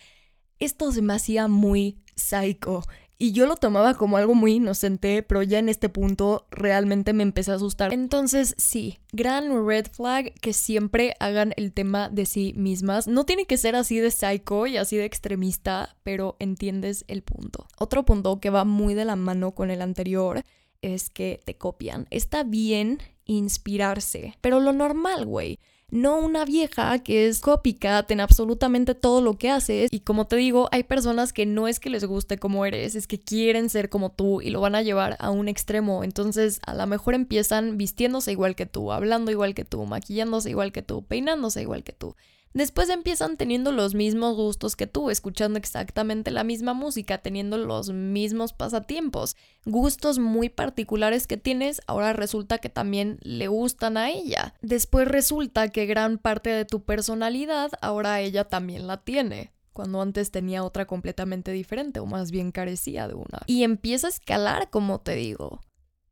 esto 0.59 0.91
se 0.91 1.01
me 1.01 1.13
hacía 1.13 1.47
muy 1.47 1.97
psycho. 2.15 2.83
Y 3.21 3.33
yo 3.33 3.45
lo 3.45 3.55
tomaba 3.55 3.93
como 3.93 4.17
algo 4.17 4.33
muy 4.33 4.53
inocente, 4.53 5.21
pero 5.21 5.43
ya 5.43 5.59
en 5.59 5.69
este 5.69 5.89
punto 5.89 6.47
realmente 6.49 7.13
me 7.13 7.21
empecé 7.21 7.51
a 7.51 7.53
asustar. 7.53 7.93
Entonces, 7.93 8.55
sí, 8.57 8.97
gran 9.11 9.63
red 9.67 9.85
flag 9.91 10.33
que 10.41 10.53
siempre 10.53 11.13
hagan 11.19 11.53
el 11.55 11.71
tema 11.71 12.09
de 12.09 12.25
sí 12.25 12.55
mismas. 12.57 13.05
No 13.05 13.23
tiene 13.23 13.45
que 13.45 13.57
ser 13.57 13.75
así 13.75 13.99
de 13.99 14.09
psycho 14.09 14.65
y 14.65 14.77
así 14.77 14.97
de 14.97 15.05
extremista, 15.05 15.95
pero 16.01 16.35
entiendes 16.39 17.05
el 17.07 17.21
punto. 17.21 17.67
Otro 17.77 18.05
punto 18.05 18.39
que 18.39 18.49
va 18.49 18.65
muy 18.65 18.95
de 18.95 19.05
la 19.05 19.15
mano 19.15 19.51
con 19.51 19.69
el 19.69 19.83
anterior 19.83 20.41
es 20.81 21.11
que 21.11 21.41
te 21.45 21.59
copian. 21.59 22.07
Está 22.09 22.41
bien 22.41 23.03
inspirarse, 23.25 24.33
pero 24.41 24.59
lo 24.59 24.73
normal, 24.73 25.27
güey 25.27 25.59
no 25.91 26.17
una 26.19 26.45
vieja 26.45 26.97
que 26.99 27.27
es 27.27 27.41
copycat 27.41 28.09
en 28.11 28.21
absolutamente 28.21 28.95
todo 28.95 29.21
lo 29.21 29.37
que 29.37 29.49
haces. 29.49 29.89
Y 29.91 29.99
como 29.99 30.25
te 30.25 30.37
digo, 30.37 30.69
hay 30.71 30.83
personas 30.83 31.33
que 31.33 31.45
no 31.45 31.67
es 31.67 31.79
que 31.79 31.89
les 31.89 32.05
guste 32.05 32.37
como 32.37 32.65
eres, 32.65 32.95
es 32.95 33.07
que 33.07 33.19
quieren 33.19 33.69
ser 33.69 33.89
como 33.89 34.11
tú 34.11 34.41
y 34.41 34.49
lo 34.49 34.61
van 34.61 34.75
a 34.75 34.81
llevar 34.81 35.17
a 35.19 35.29
un 35.29 35.47
extremo. 35.47 36.03
Entonces, 36.03 36.59
a 36.65 36.73
lo 36.73 36.87
mejor 36.87 37.13
empiezan 37.13 37.77
vistiéndose 37.77 38.31
igual 38.31 38.55
que 38.55 38.65
tú, 38.65 38.91
hablando 38.91 39.31
igual 39.31 39.53
que 39.53 39.65
tú, 39.65 39.85
maquillándose 39.85 40.49
igual 40.49 40.71
que 40.71 40.81
tú, 40.81 41.03
peinándose 41.03 41.61
igual 41.61 41.83
que 41.83 41.93
tú. 41.93 42.15
Después 42.53 42.89
empiezan 42.89 43.37
teniendo 43.37 43.71
los 43.71 43.95
mismos 43.95 44.35
gustos 44.35 44.75
que 44.75 44.87
tú, 44.87 45.09
escuchando 45.09 45.57
exactamente 45.57 46.31
la 46.31 46.43
misma 46.43 46.73
música, 46.73 47.19
teniendo 47.19 47.57
los 47.57 47.91
mismos 47.91 48.53
pasatiempos, 48.53 49.37
gustos 49.65 50.19
muy 50.19 50.49
particulares 50.49 51.27
que 51.27 51.37
tienes, 51.37 51.81
ahora 51.87 52.13
resulta 52.13 52.57
que 52.57 52.69
también 52.69 53.19
le 53.21 53.47
gustan 53.47 53.97
a 53.97 54.09
ella. 54.09 54.53
Después 54.61 55.07
resulta 55.07 55.69
que 55.69 55.85
gran 55.85 56.17
parte 56.17 56.49
de 56.49 56.65
tu 56.65 56.83
personalidad 56.83 57.71
ahora 57.81 58.19
ella 58.19 58.43
también 58.45 58.87
la 58.87 58.97
tiene 58.97 59.51
cuando 59.73 60.01
antes 60.01 60.31
tenía 60.31 60.63
otra 60.63 60.85
completamente 60.85 61.51
diferente 61.51 61.99
o 62.01 62.05
más 62.05 62.31
bien 62.31 62.51
carecía 62.51 63.07
de 63.07 63.13
una. 63.13 63.41
Y 63.47 63.63
empieza 63.63 64.07
a 64.07 64.09
escalar, 64.09 64.69
como 64.69 64.99
te 64.99 65.15
digo. 65.15 65.61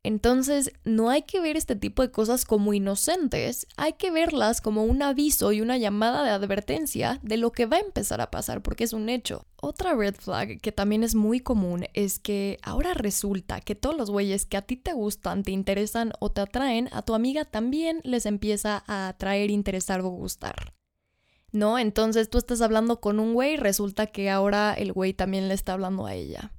Entonces, 0.02 0.72
no 0.84 1.10
hay 1.10 1.22
que 1.22 1.40
ver 1.40 1.58
este 1.58 1.76
tipo 1.76 2.00
de 2.00 2.10
cosas 2.10 2.46
como 2.46 2.72
inocentes, 2.72 3.66
hay 3.76 3.94
que 3.94 4.10
verlas 4.10 4.62
como 4.62 4.84
un 4.84 5.02
aviso 5.02 5.52
y 5.52 5.60
una 5.60 5.76
llamada 5.76 6.24
de 6.24 6.30
advertencia 6.30 7.20
de 7.22 7.36
lo 7.36 7.52
que 7.52 7.66
va 7.66 7.76
a 7.76 7.80
empezar 7.80 8.22
a 8.22 8.30
pasar, 8.30 8.62
porque 8.62 8.84
es 8.84 8.94
un 8.94 9.10
hecho. 9.10 9.44
Otra 9.60 9.94
red 9.94 10.14
flag 10.14 10.58
que 10.62 10.72
también 10.72 11.04
es 11.04 11.14
muy 11.14 11.40
común 11.40 11.84
es 11.92 12.18
que 12.18 12.58
ahora 12.62 12.94
resulta 12.94 13.60
que 13.60 13.74
todos 13.74 13.94
los 13.94 14.10
güeyes 14.10 14.46
que 14.46 14.56
a 14.56 14.62
ti 14.62 14.76
te 14.76 14.94
gustan, 14.94 15.42
te 15.42 15.50
interesan 15.50 16.12
o 16.18 16.30
te 16.32 16.40
atraen, 16.40 16.88
a 16.92 17.02
tu 17.02 17.14
amiga 17.14 17.44
también 17.44 18.00
les 18.02 18.24
empieza 18.24 18.82
a 18.86 19.08
atraer, 19.08 19.50
interesar 19.50 20.00
o 20.00 20.08
gustar. 20.08 20.72
¿No? 21.52 21.78
Entonces 21.78 22.30
tú 22.30 22.38
estás 22.38 22.62
hablando 22.62 23.00
con 23.00 23.20
un 23.20 23.34
güey, 23.34 23.56
resulta 23.56 24.06
que 24.06 24.30
ahora 24.30 24.72
el 24.72 24.92
güey 24.94 25.12
también 25.12 25.48
le 25.48 25.54
está 25.54 25.74
hablando 25.74 26.06
a 26.06 26.14
ella 26.14 26.52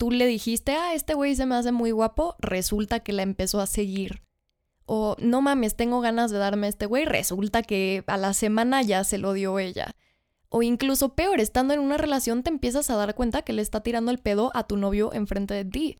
tú 0.00 0.10
le 0.10 0.24
dijiste, 0.24 0.72
ah, 0.72 0.94
este 0.94 1.12
güey 1.12 1.36
se 1.36 1.44
me 1.44 1.56
hace 1.56 1.72
muy 1.72 1.90
guapo, 1.90 2.34
resulta 2.38 3.00
que 3.00 3.12
la 3.12 3.22
empezó 3.22 3.60
a 3.60 3.66
seguir. 3.66 4.22
O 4.86 5.14
no 5.20 5.42
mames, 5.42 5.76
tengo 5.76 6.00
ganas 6.00 6.30
de 6.30 6.38
darme 6.38 6.68
a 6.68 6.70
este 6.70 6.86
güey, 6.86 7.04
resulta 7.04 7.62
que 7.62 8.02
a 8.06 8.16
la 8.16 8.32
semana 8.32 8.80
ya 8.80 9.04
se 9.04 9.18
lo 9.18 9.34
dio 9.34 9.58
ella. 9.58 9.94
O 10.48 10.62
incluso 10.62 11.14
peor, 11.14 11.38
estando 11.38 11.74
en 11.74 11.80
una 11.80 11.98
relación 11.98 12.42
te 12.42 12.48
empiezas 12.48 12.88
a 12.88 12.96
dar 12.96 13.14
cuenta 13.14 13.42
que 13.42 13.52
le 13.52 13.60
está 13.60 13.82
tirando 13.82 14.10
el 14.10 14.16
pedo 14.16 14.50
a 14.54 14.66
tu 14.66 14.78
novio 14.78 15.12
enfrente 15.12 15.52
de 15.52 15.66
ti. 15.66 15.98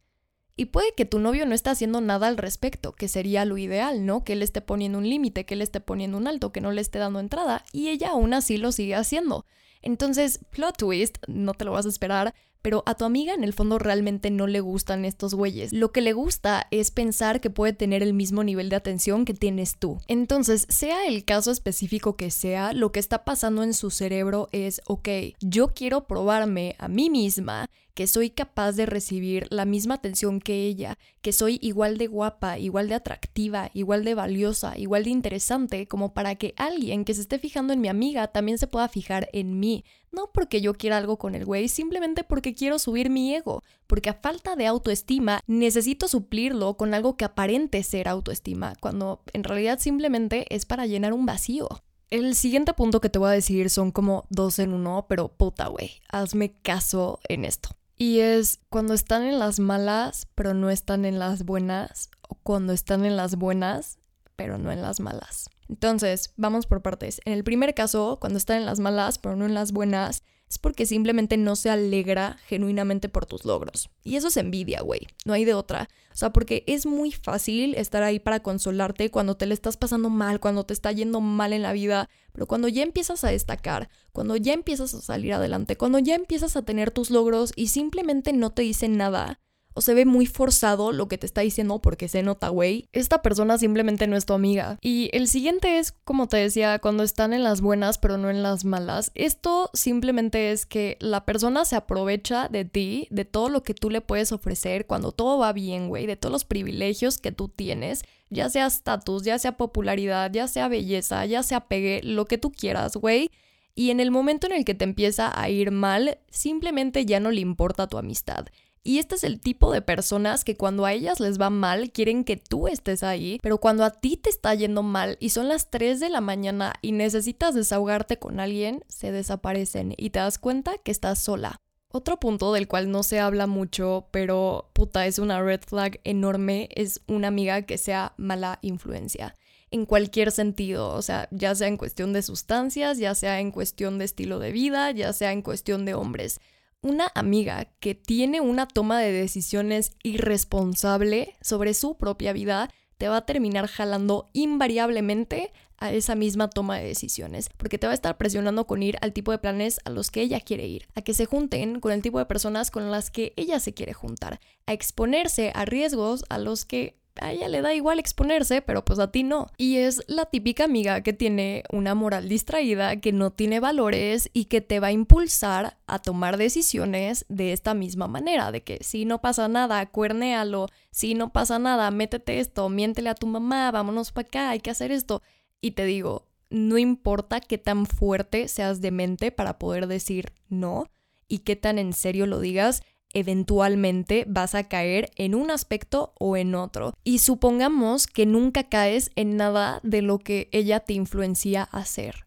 Y 0.56 0.64
puede 0.64 0.94
que 0.94 1.04
tu 1.04 1.18
novio 1.18 1.44
no 1.44 1.54
esté 1.54 1.68
haciendo 1.68 2.00
nada 2.00 2.26
al 2.26 2.38
respecto, 2.38 2.92
que 2.92 3.06
sería 3.06 3.44
lo 3.44 3.58
ideal, 3.58 4.06
¿no? 4.06 4.24
Que 4.24 4.32
él 4.32 4.42
esté 4.42 4.62
poniendo 4.62 4.96
un 4.96 5.10
límite, 5.10 5.44
que 5.44 5.52
él 5.52 5.60
esté 5.60 5.80
poniendo 5.80 6.16
un 6.16 6.26
alto, 6.26 6.52
que 6.52 6.62
no 6.62 6.72
le 6.72 6.80
esté 6.80 6.98
dando 6.98 7.20
entrada, 7.20 7.66
y 7.70 7.90
ella 7.90 8.12
aún 8.12 8.32
así 8.32 8.56
lo 8.56 8.72
sigue 8.72 8.94
haciendo. 8.94 9.44
Entonces, 9.82 10.40
plot 10.52 10.78
twist, 10.78 11.18
no 11.28 11.52
te 11.52 11.66
lo 11.66 11.72
vas 11.72 11.84
a 11.84 11.90
esperar, 11.90 12.34
pero 12.62 12.82
a 12.86 12.94
tu 12.94 13.04
amiga 13.04 13.34
en 13.34 13.44
el 13.44 13.52
fondo 13.52 13.78
realmente 13.78 14.30
no 14.30 14.46
le 14.46 14.60
gustan 14.60 15.04
estos 15.04 15.34
güeyes. 15.34 15.72
Lo 15.72 15.92
que 15.92 16.00
le 16.00 16.12
gusta 16.12 16.66
es 16.70 16.90
pensar 16.90 17.40
que 17.40 17.50
puede 17.50 17.72
tener 17.72 18.02
el 18.02 18.14
mismo 18.14 18.44
nivel 18.44 18.68
de 18.68 18.76
atención 18.76 19.24
que 19.24 19.34
tienes 19.34 19.76
tú. 19.76 19.98
Entonces, 20.08 20.66
sea 20.68 21.06
el 21.06 21.24
caso 21.24 21.50
específico 21.50 22.16
que 22.16 22.30
sea, 22.30 22.72
lo 22.72 22.92
que 22.92 23.00
está 23.00 23.24
pasando 23.24 23.62
en 23.62 23.74
su 23.74 23.90
cerebro 23.90 24.48
es, 24.52 24.80
ok, 24.86 25.08
yo 25.40 25.68
quiero 25.68 26.06
probarme 26.06 26.76
a 26.78 26.88
mí 26.88 27.10
misma 27.10 27.68
que 27.94 28.06
soy 28.06 28.30
capaz 28.30 28.72
de 28.72 28.86
recibir 28.86 29.46
la 29.50 29.64
misma 29.64 29.96
atención 29.96 30.40
que 30.40 30.64
ella, 30.64 30.96
que 31.20 31.32
soy 31.32 31.58
igual 31.60 31.98
de 31.98 32.06
guapa, 32.06 32.58
igual 32.58 32.88
de 32.88 32.94
atractiva, 32.94 33.70
igual 33.74 34.04
de 34.04 34.14
valiosa, 34.14 34.78
igual 34.78 35.04
de 35.04 35.10
interesante, 35.10 35.86
como 35.86 36.14
para 36.14 36.36
que 36.36 36.54
alguien 36.56 37.04
que 37.04 37.12
se 37.14 37.20
esté 37.20 37.38
fijando 37.38 37.72
en 37.72 37.80
mi 37.80 37.88
amiga 37.88 38.28
también 38.28 38.58
se 38.58 38.66
pueda 38.66 38.88
fijar 38.88 39.28
en 39.32 39.60
mí. 39.60 39.84
No 40.12 40.30
porque 40.32 40.60
yo 40.60 40.74
quiera 40.74 40.96
algo 40.96 41.18
con 41.18 41.34
el 41.34 41.44
güey, 41.44 41.68
simplemente 41.68 42.24
porque 42.24 42.54
quiero 42.54 42.78
subir 42.78 43.10
mi 43.10 43.34
ego. 43.34 43.62
Porque 43.86 44.10
a 44.10 44.14
falta 44.14 44.56
de 44.56 44.66
autoestima 44.66 45.40
necesito 45.46 46.08
suplirlo 46.08 46.76
con 46.76 46.94
algo 46.94 47.16
que 47.16 47.24
aparente 47.24 47.82
ser 47.82 48.08
autoestima, 48.08 48.74
cuando 48.80 49.22
en 49.32 49.44
realidad 49.44 49.78
simplemente 49.78 50.46
es 50.54 50.66
para 50.66 50.86
llenar 50.86 51.12
un 51.12 51.26
vacío. 51.26 51.68
El 52.10 52.34
siguiente 52.34 52.74
punto 52.74 53.00
que 53.00 53.08
te 53.08 53.20
voy 53.20 53.28
a 53.28 53.34
decir 53.34 53.70
son 53.70 53.92
como 53.92 54.24
dos 54.30 54.58
en 54.58 54.72
uno, 54.72 55.06
pero 55.08 55.28
puta, 55.28 55.68
güey, 55.68 56.02
hazme 56.08 56.54
caso 56.60 57.20
en 57.28 57.44
esto. 57.44 57.70
Y 57.96 58.18
es 58.18 58.58
cuando 58.68 58.94
están 58.94 59.22
en 59.22 59.38
las 59.38 59.60
malas, 59.60 60.26
pero 60.34 60.54
no 60.54 60.70
están 60.70 61.04
en 61.04 61.20
las 61.20 61.44
buenas, 61.44 62.10
o 62.28 62.34
cuando 62.42 62.72
están 62.72 63.04
en 63.04 63.16
las 63.16 63.36
buenas, 63.36 63.98
pero 64.34 64.58
no 64.58 64.72
en 64.72 64.82
las 64.82 64.98
malas. 64.98 65.50
Entonces, 65.70 66.34
vamos 66.36 66.66
por 66.66 66.82
partes. 66.82 67.20
En 67.24 67.32
el 67.32 67.44
primer 67.44 67.74
caso, 67.74 68.18
cuando 68.20 68.38
están 68.38 68.56
en 68.56 68.66
las 68.66 68.80
malas, 68.80 69.18
pero 69.18 69.36
no 69.36 69.46
en 69.46 69.54
las 69.54 69.70
buenas, 69.70 70.24
es 70.48 70.58
porque 70.58 70.84
simplemente 70.84 71.36
no 71.36 71.54
se 71.54 71.70
alegra 71.70 72.38
genuinamente 72.48 73.08
por 73.08 73.24
tus 73.24 73.44
logros. 73.44 73.88
Y 74.02 74.16
eso 74.16 74.26
es 74.26 74.36
envidia, 74.36 74.80
güey. 74.80 75.06
No 75.24 75.32
hay 75.32 75.44
de 75.44 75.54
otra. 75.54 75.88
O 76.12 76.16
sea, 76.16 76.32
porque 76.32 76.64
es 76.66 76.86
muy 76.86 77.12
fácil 77.12 77.76
estar 77.76 78.02
ahí 78.02 78.18
para 78.18 78.40
consolarte 78.40 79.12
cuando 79.12 79.36
te 79.36 79.46
le 79.46 79.54
estás 79.54 79.76
pasando 79.76 80.10
mal, 80.10 80.40
cuando 80.40 80.66
te 80.66 80.74
está 80.74 80.90
yendo 80.90 81.20
mal 81.20 81.52
en 81.52 81.62
la 81.62 81.72
vida. 81.72 82.08
Pero 82.32 82.46
cuando 82.46 82.66
ya 82.66 82.82
empiezas 82.82 83.22
a 83.22 83.30
destacar, 83.30 83.90
cuando 84.10 84.34
ya 84.34 84.52
empiezas 84.52 84.92
a 84.92 85.00
salir 85.00 85.34
adelante, 85.34 85.76
cuando 85.76 86.00
ya 86.00 86.16
empiezas 86.16 86.56
a 86.56 86.62
tener 86.62 86.90
tus 86.90 87.10
logros 87.10 87.52
y 87.54 87.68
simplemente 87.68 88.32
no 88.32 88.50
te 88.50 88.62
dicen 88.62 88.96
nada, 88.96 89.38
o 89.74 89.80
se 89.80 89.94
ve 89.94 90.04
muy 90.04 90.26
forzado 90.26 90.92
lo 90.92 91.08
que 91.08 91.18
te 91.18 91.26
está 91.26 91.42
diciendo 91.42 91.80
porque 91.80 92.08
se 92.08 92.22
nota, 92.22 92.48
güey, 92.48 92.88
esta 92.92 93.22
persona 93.22 93.58
simplemente 93.58 94.06
no 94.06 94.16
es 94.16 94.26
tu 94.26 94.32
amiga. 94.32 94.78
Y 94.80 95.10
el 95.12 95.28
siguiente 95.28 95.78
es, 95.78 95.92
como 95.92 96.28
te 96.28 96.36
decía, 96.38 96.78
cuando 96.78 97.02
están 97.02 97.32
en 97.32 97.44
las 97.44 97.60
buenas 97.60 97.98
pero 97.98 98.18
no 98.18 98.30
en 98.30 98.42
las 98.42 98.64
malas. 98.64 99.12
Esto 99.14 99.70
simplemente 99.72 100.52
es 100.52 100.66
que 100.66 100.96
la 101.00 101.24
persona 101.24 101.64
se 101.64 101.76
aprovecha 101.76 102.48
de 102.48 102.64
ti, 102.64 103.08
de 103.10 103.24
todo 103.24 103.48
lo 103.48 103.62
que 103.62 103.74
tú 103.74 103.90
le 103.90 104.00
puedes 104.00 104.32
ofrecer 104.32 104.86
cuando 104.86 105.12
todo 105.12 105.38
va 105.38 105.52
bien, 105.52 105.88
güey, 105.88 106.06
de 106.06 106.16
todos 106.16 106.32
los 106.32 106.44
privilegios 106.44 107.18
que 107.18 107.32
tú 107.32 107.48
tienes 107.48 108.02
ya 108.30 108.48
sea 108.48 108.66
estatus, 108.66 109.24
ya 109.24 109.38
sea 109.38 109.56
popularidad, 109.56 110.30
ya 110.32 110.46
sea 110.46 110.68
belleza, 110.68 111.26
ya 111.26 111.42
sea 111.42 111.60
pegue, 111.62 112.00
lo 112.02 112.26
que 112.26 112.38
tú 112.38 112.52
quieras, 112.52 112.96
güey. 112.96 113.30
Y 113.74 113.90
en 113.90 114.00
el 114.00 114.10
momento 114.10 114.46
en 114.46 114.52
el 114.52 114.64
que 114.64 114.74
te 114.74 114.84
empieza 114.84 115.32
a 115.38 115.48
ir 115.48 115.70
mal, 115.70 116.18
simplemente 116.30 117.06
ya 117.06 117.20
no 117.20 117.30
le 117.30 117.40
importa 117.40 117.88
tu 117.88 117.98
amistad. 117.98 118.46
Y 118.82 118.98
este 118.98 119.16
es 119.16 119.24
el 119.24 119.40
tipo 119.40 119.72
de 119.72 119.82
personas 119.82 120.42
que 120.42 120.56
cuando 120.56 120.86
a 120.86 120.94
ellas 120.94 121.20
les 121.20 121.38
va 121.38 121.50
mal 121.50 121.92
quieren 121.92 122.24
que 122.24 122.38
tú 122.38 122.66
estés 122.66 123.02
ahí, 123.02 123.38
pero 123.42 123.58
cuando 123.58 123.84
a 123.84 123.90
ti 123.90 124.16
te 124.16 124.30
está 124.30 124.54
yendo 124.54 124.82
mal 124.82 125.18
y 125.20 125.30
son 125.30 125.48
las 125.48 125.70
3 125.70 126.00
de 126.00 126.08
la 126.08 126.22
mañana 126.22 126.72
y 126.80 126.92
necesitas 126.92 127.54
desahogarte 127.54 128.18
con 128.18 128.40
alguien, 128.40 128.82
se 128.88 129.12
desaparecen 129.12 129.94
y 129.98 130.10
te 130.10 130.20
das 130.20 130.38
cuenta 130.38 130.78
que 130.82 130.92
estás 130.92 131.18
sola. 131.18 131.56
Otro 131.92 132.18
punto 132.18 132.54
del 132.54 132.68
cual 132.68 132.90
no 132.90 133.02
se 133.02 133.20
habla 133.20 133.46
mucho, 133.46 134.08
pero 134.12 134.70
puta, 134.72 135.06
es 135.06 135.18
una 135.18 135.42
red 135.42 135.60
flag 135.60 136.00
enorme, 136.04 136.70
es 136.74 137.02
una 137.06 137.28
amiga 137.28 137.62
que 137.62 137.76
sea 137.76 138.14
mala 138.16 138.60
influencia. 138.62 139.34
En 139.70 139.84
cualquier 139.84 140.32
sentido, 140.32 140.88
o 140.88 141.02
sea, 141.02 141.28
ya 141.32 141.54
sea 141.54 141.68
en 141.68 141.76
cuestión 141.76 142.14
de 142.14 142.22
sustancias, 142.22 142.96
ya 142.96 143.14
sea 143.14 143.40
en 143.40 143.50
cuestión 143.50 143.98
de 143.98 144.06
estilo 144.06 144.38
de 144.38 144.52
vida, 144.52 144.90
ya 144.92 145.12
sea 145.12 145.32
en 145.32 145.42
cuestión 145.42 145.84
de 145.84 145.94
hombres 145.94 146.40
una 146.82 147.10
amiga 147.14 147.66
que 147.80 147.94
tiene 147.94 148.40
una 148.40 148.66
toma 148.66 149.00
de 149.00 149.12
decisiones 149.12 149.92
irresponsable 150.02 151.36
sobre 151.40 151.74
su 151.74 151.96
propia 151.96 152.32
vida 152.32 152.70
te 152.98 153.08
va 153.08 153.18
a 153.18 153.26
terminar 153.26 153.66
jalando 153.66 154.28
invariablemente 154.32 155.52
a 155.78 155.92
esa 155.92 156.14
misma 156.14 156.50
toma 156.50 156.78
de 156.78 156.86
decisiones, 156.86 157.48
porque 157.56 157.78
te 157.78 157.86
va 157.86 157.92
a 157.92 157.94
estar 157.94 158.18
presionando 158.18 158.66
con 158.66 158.82
ir 158.82 158.98
al 159.00 159.14
tipo 159.14 159.32
de 159.32 159.38
planes 159.38 159.80
a 159.84 159.90
los 159.90 160.10
que 160.10 160.20
ella 160.20 160.40
quiere 160.40 160.66
ir, 160.66 160.86
a 160.94 161.00
que 161.00 161.14
se 161.14 161.24
junten 161.24 161.80
con 161.80 161.92
el 161.92 162.02
tipo 162.02 162.18
de 162.18 162.26
personas 162.26 162.70
con 162.70 162.90
las 162.90 163.10
que 163.10 163.32
ella 163.36 163.58
se 163.60 163.72
quiere 163.72 163.94
juntar, 163.94 164.40
a 164.66 164.74
exponerse 164.74 165.52
a 165.54 165.64
riesgos 165.64 166.24
a 166.28 166.38
los 166.38 166.66
que 166.66 166.99
a 167.20 167.32
ella 167.32 167.48
le 167.48 167.62
da 167.62 167.74
igual 167.74 167.98
exponerse, 167.98 168.62
pero 168.62 168.84
pues 168.84 168.98
a 168.98 169.10
ti 169.10 169.22
no. 169.22 169.46
Y 169.56 169.76
es 169.76 170.02
la 170.08 170.26
típica 170.26 170.64
amiga 170.64 171.02
que 171.02 171.12
tiene 171.12 171.64
una 171.70 171.94
moral 171.94 172.28
distraída, 172.28 173.00
que 173.00 173.12
no 173.12 173.30
tiene 173.30 173.60
valores 173.60 174.30
y 174.32 174.46
que 174.46 174.60
te 174.60 174.80
va 174.80 174.88
a 174.88 174.92
impulsar 174.92 175.78
a 175.86 175.98
tomar 175.98 176.36
decisiones 176.36 177.26
de 177.28 177.52
esta 177.52 177.74
misma 177.74 178.08
manera, 178.08 178.52
de 178.52 178.62
que 178.62 178.78
si 178.82 179.04
no 179.04 179.20
pasa 179.20 179.48
nada, 179.48 179.84
cuernéalo, 179.86 180.66
si 180.90 181.14
no 181.14 181.32
pasa 181.32 181.58
nada, 181.58 181.90
métete 181.90 182.40
esto, 182.40 182.68
miéntele 182.68 183.10
a 183.10 183.14
tu 183.14 183.26
mamá, 183.26 183.70
vámonos 183.70 184.12
para 184.12 184.26
acá, 184.26 184.50
hay 184.50 184.60
que 184.60 184.70
hacer 184.70 184.90
esto. 184.90 185.22
Y 185.60 185.72
te 185.72 185.84
digo, 185.84 186.26
no 186.50 186.78
importa 186.78 187.40
qué 187.40 187.58
tan 187.58 187.86
fuerte 187.86 188.48
seas 188.48 188.80
de 188.80 188.90
mente 188.90 189.30
para 189.30 189.58
poder 189.58 189.86
decir 189.86 190.32
no 190.48 190.90
y 191.28 191.38
qué 191.38 191.54
tan 191.54 191.78
en 191.78 191.92
serio 191.92 192.26
lo 192.26 192.40
digas, 192.40 192.82
eventualmente 193.12 194.24
vas 194.28 194.54
a 194.54 194.68
caer 194.68 195.10
en 195.16 195.34
un 195.34 195.50
aspecto 195.50 196.14
o 196.18 196.36
en 196.36 196.54
otro. 196.54 196.94
Y 197.04 197.18
supongamos 197.18 198.06
que 198.06 198.26
nunca 198.26 198.68
caes 198.68 199.10
en 199.16 199.36
nada 199.36 199.80
de 199.82 200.02
lo 200.02 200.18
que 200.18 200.48
ella 200.52 200.80
te 200.80 200.92
influencia 200.92 201.68
a 201.70 201.78
hacer. 201.78 202.26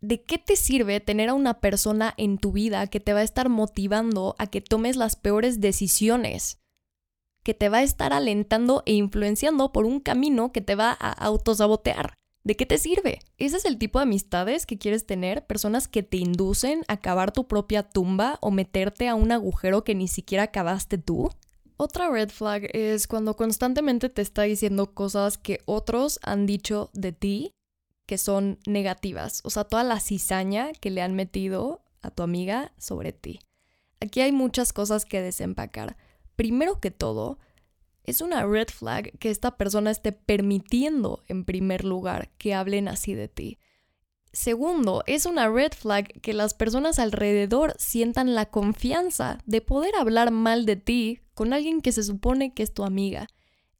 ¿De 0.00 0.22
qué 0.22 0.38
te 0.38 0.56
sirve 0.56 1.00
tener 1.00 1.28
a 1.28 1.34
una 1.34 1.60
persona 1.60 2.14
en 2.16 2.38
tu 2.38 2.52
vida 2.52 2.86
que 2.86 3.00
te 3.00 3.12
va 3.12 3.20
a 3.20 3.24
estar 3.24 3.48
motivando 3.50 4.34
a 4.38 4.46
que 4.46 4.62
tomes 4.62 4.96
las 4.96 5.16
peores 5.16 5.60
decisiones? 5.60 6.58
Que 7.42 7.52
te 7.52 7.68
va 7.68 7.78
a 7.78 7.82
estar 7.82 8.12
alentando 8.12 8.82
e 8.86 8.94
influenciando 8.94 9.72
por 9.72 9.84
un 9.84 10.00
camino 10.00 10.52
que 10.52 10.62
te 10.62 10.74
va 10.74 10.96
a 10.98 11.12
autosabotear. 11.12 12.14
¿De 12.50 12.56
qué 12.56 12.66
te 12.66 12.78
sirve? 12.78 13.20
¿Ese 13.38 13.58
es 13.58 13.64
el 13.64 13.78
tipo 13.78 14.00
de 14.00 14.02
amistades 14.02 14.66
que 14.66 14.76
quieres 14.76 15.06
tener? 15.06 15.46
Personas 15.46 15.86
que 15.86 16.02
te 16.02 16.16
inducen 16.16 16.82
a 16.88 16.96
cavar 16.96 17.30
tu 17.30 17.46
propia 17.46 17.84
tumba 17.84 18.38
o 18.40 18.50
meterte 18.50 19.06
a 19.06 19.14
un 19.14 19.30
agujero 19.30 19.84
que 19.84 19.94
ni 19.94 20.08
siquiera 20.08 20.48
cavaste 20.48 20.98
tú. 20.98 21.30
Otra 21.76 22.10
red 22.10 22.28
flag 22.28 22.68
es 22.72 23.06
cuando 23.06 23.36
constantemente 23.36 24.08
te 24.08 24.20
está 24.20 24.42
diciendo 24.42 24.94
cosas 24.94 25.38
que 25.38 25.60
otros 25.64 26.18
han 26.24 26.44
dicho 26.44 26.90
de 26.92 27.12
ti 27.12 27.52
que 28.06 28.18
son 28.18 28.58
negativas. 28.66 29.42
O 29.44 29.50
sea, 29.50 29.62
toda 29.62 29.84
la 29.84 30.00
cizaña 30.00 30.72
que 30.72 30.90
le 30.90 31.02
han 31.02 31.14
metido 31.14 31.84
a 32.02 32.10
tu 32.10 32.24
amiga 32.24 32.72
sobre 32.78 33.12
ti. 33.12 33.38
Aquí 34.00 34.22
hay 34.22 34.32
muchas 34.32 34.72
cosas 34.72 35.04
que 35.04 35.22
desempacar. 35.22 35.96
Primero 36.34 36.80
que 36.80 36.90
todo, 36.90 37.38
es 38.04 38.20
una 38.20 38.46
red 38.46 38.68
flag 38.68 39.16
que 39.18 39.30
esta 39.30 39.56
persona 39.56 39.90
esté 39.90 40.12
permitiendo, 40.12 41.22
en 41.28 41.44
primer 41.44 41.84
lugar, 41.84 42.30
que 42.38 42.54
hablen 42.54 42.88
así 42.88 43.14
de 43.14 43.28
ti. 43.28 43.58
Segundo, 44.32 45.02
es 45.06 45.26
una 45.26 45.48
red 45.48 45.72
flag 45.72 46.20
que 46.20 46.34
las 46.34 46.54
personas 46.54 46.98
alrededor 46.98 47.74
sientan 47.78 48.34
la 48.34 48.46
confianza 48.46 49.38
de 49.44 49.60
poder 49.60 49.96
hablar 49.96 50.30
mal 50.30 50.66
de 50.66 50.76
ti 50.76 51.20
con 51.34 51.52
alguien 51.52 51.80
que 51.80 51.92
se 51.92 52.04
supone 52.04 52.54
que 52.54 52.62
es 52.62 52.72
tu 52.72 52.84
amiga. 52.84 53.28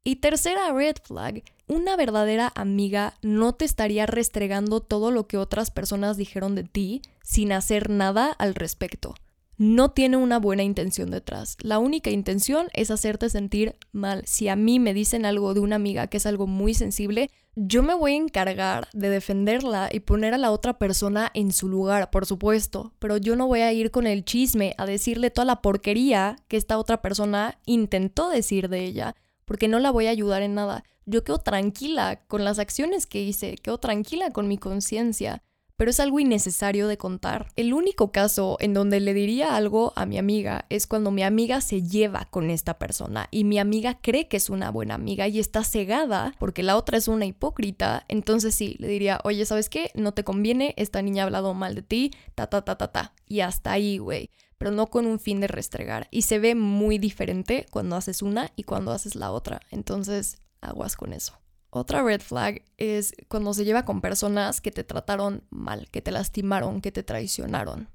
Y 0.03 0.17
tercera 0.17 0.73
red 0.73 0.97
flag, 1.01 1.43
una 1.67 1.95
verdadera 1.95 2.51
amiga 2.55 3.13
no 3.21 3.53
te 3.53 3.65
estaría 3.65 4.05
restregando 4.05 4.81
todo 4.81 5.11
lo 5.11 5.27
que 5.27 5.37
otras 5.37 5.71
personas 5.71 6.17
dijeron 6.17 6.55
de 6.55 6.63
ti 6.63 7.01
sin 7.23 7.53
hacer 7.53 7.89
nada 7.89 8.31
al 8.31 8.55
respecto 8.55 9.15
no 9.61 9.91
tiene 9.91 10.17
una 10.17 10.39
buena 10.39 10.63
intención 10.63 11.11
detrás. 11.11 11.55
La 11.61 11.77
única 11.77 12.09
intención 12.09 12.69
es 12.73 12.89
hacerte 12.89 13.29
sentir 13.29 13.75
mal. 13.91 14.23
Si 14.25 14.47
a 14.47 14.55
mí 14.55 14.79
me 14.79 14.95
dicen 14.95 15.23
algo 15.23 15.53
de 15.53 15.59
una 15.59 15.75
amiga 15.75 16.07
que 16.07 16.17
es 16.17 16.25
algo 16.25 16.47
muy 16.47 16.73
sensible, 16.73 17.29
yo 17.53 17.83
me 17.83 17.93
voy 17.93 18.13
a 18.13 18.15
encargar 18.15 18.87
de 18.91 19.11
defenderla 19.11 19.87
y 19.91 19.99
poner 19.99 20.33
a 20.33 20.39
la 20.39 20.49
otra 20.49 20.79
persona 20.79 21.29
en 21.35 21.53
su 21.53 21.69
lugar, 21.69 22.09
por 22.09 22.25
supuesto, 22.25 22.95
pero 22.97 23.17
yo 23.17 23.35
no 23.35 23.45
voy 23.45 23.59
a 23.59 23.71
ir 23.71 23.91
con 23.91 24.07
el 24.07 24.25
chisme 24.25 24.73
a 24.79 24.87
decirle 24.87 25.29
toda 25.29 25.45
la 25.45 25.61
porquería 25.61 26.37
que 26.47 26.57
esta 26.57 26.79
otra 26.79 27.03
persona 27.03 27.59
intentó 27.67 28.29
decir 28.29 28.67
de 28.67 28.83
ella, 28.83 29.15
porque 29.45 29.67
no 29.67 29.77
la 29.77 29.91
voy 29.91 30.07
a 30.07 30.09
ayudar 30.09 30.41
en 30.41 30.55
nada. 30.55 30.83
Yo 31.05 31.23
quedo 31.23 31.37
tranquila 31.37 32.23
con 32.27 32.43
las 32.43 32.57
acciones 32.57 33.05
que 33.05 33.21
hice, 33.21 33.57
quedo 33.57 33.77
tranquila 33.77 34.31
con 34.31 34.47
mi 34.47 34.57
conciencia 34.57 35.43
pero 35.81 35.89
es 35.89 35.99
algo 35.99 36.19
innecesario 36.19 36.87
de 36.87 36.99
contar. 36.99 37.47
El 37.55 37.73
único 37.73 38.11
caso 38.11 38.55
en 38.59 38.75
donde 38.75 38.99
le 38.99 39.15
diría 39.15 39.55
algo 39.55 39.93
a 39.95 40.05
mi 40.05 40.19
amiga 40.19 40.65
es 40.69 40.85
cuando 40.85 41.09
mi 41.09 41.23
amiga 41.23 41.59
se 41.59 41.81
lleva 41.81 42.27
con 42.29 42.51
esta 42.51 42.77
persona 42.77 43.27
y 43.31 43.45
mi 43.45 43.57
amiga 43.57 43.97
cree 43.99 44.27
que 44.27 44.37
es 44.37 44.51
una 44.51 44.69
buena 44.69 44.93
amiga 44.93 45.27
y 45.27 45.39
está 45.39 45.63
cegada 45.63 46.35
porque 46.37 46.61
la 46.61 46.77
otra 46.77 46.99
es 46.99 47.07
una 47.07 47.25
hipócrita, 47.25 48.05
entonces 48.09 48.53
sí, 48.53 48.75
le 48.77 48.89
diría, 48.89 49.21
oye, 49.23 49.43
¿sabes 49.43 49.69
qué? 49.69 49.89
No 49.95 50.13
te 50.13 50.23
conviene, 50.23 50.75
esta 50.77 51.01
niña 51.01 51.23
ha 51.23 51.25
hablado 51.25 51.55
mal 51.55 51.73
de 51.73 51.81
ti, 51.81 52.11
ta, 52.35 52.45
ta, 52.45 52.61
ta, 52.61 52.77
ta, 52.77 52.91
ta. 52.91 53.13
Y 53.25 53.39
hasta 53.39 53.71
ahí, 53.71 53.97
güey 53.97 54.29
pero 54.59 54.69
no 54.69 54.85
con 54.91 55.07
un 55.07 55.19
fin 55.19 55.39
de 55.39 55.47
restregar. 55.47 56.07
Y 56.11 56.21
se 56.21 56.37
ve 56.37 56.53
muy 56.53 56.99
diferente 56.99 57.65
cuando 57.71 57.95
haces 57.95 58.21
una 58.21 58.51
y 58.55 58.61
cuando 58.61 58.91
haces 58.91 59.15
la 59.15 59.31
otra. 59.31 59.61
Entonces, 59.71 60.37
aguas 60.61 60.95
con 60.95 61.13
eso. 61.13 61.40
Otra 61.73 62.03
red 62.03 62.19
flag 62.19 62.63
es 62.77 63.13
cuando 63.29 63.53
se 63.53 63.63
lleva 63.63 63.85
con 63.85 64.01
personas 64.01 64.59
que 64.59 64.71
te 64.71 64.83
trataron 64.83 65.45
mal, 65.49 65.89
que 65.89 66.01
te 66.01 66.11
lastimaron, 66.11 66.81
que 66.81 66.91
te 66.91 67.01
traicionaron. 67.01 67.89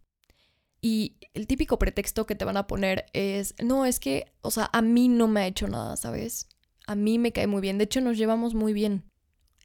Y 0.81 1.19
el 1.35 1.47
típico 1.47 1.79
pretexto 1.79 2.25
que 2.25 2.35
te 2.35 2.47
van 2.47 2.57
a 2.57 2.67
poner 2.67 3.05
es, 3.13 3.55
no, 3.63 3.85
es 3.85 4.01
que, 4.01 4.33
o 4.41 4.51
sea, 4.51 4.71
a 4.73 4.81
mí 4.81 5.09
no 5.09 5.29
me 5.29 5.41
ha 5.41 5.47
hecho 5.47 5.69
nada, 5.69 5.97
¿sabes? 5.97 6.49
A 6.87 6.95
mí 6.95 7.19
me 7.19 7.33
cae 7.33 7.47
muy 7.47 7.61
bien, 7.61 7.77
de 7.77 7.85
hecho 7.85 8.01
nos 8.01 8.17
llevamos 8.17 8.55
muy 8.55 8.73
bien. 8.73 9.05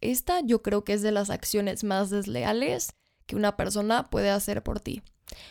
Esta 0.01 0.41
yo 0.41 0.61
creo 0.61 0.83
que 0.83 0.93
es 0.93 1.01
de 1.01 1.13
las 1.13 1.29
acciones 1.29 1.85
más 1.85 2.09
desleales 2.09 2.93
que 3.27 3.37
una 3.37 3.55
persona 3.55 4.09
puede 4.09 4.29
hacer 4.29 4.61
por 4.61 4.81
ti. 4.81 5.03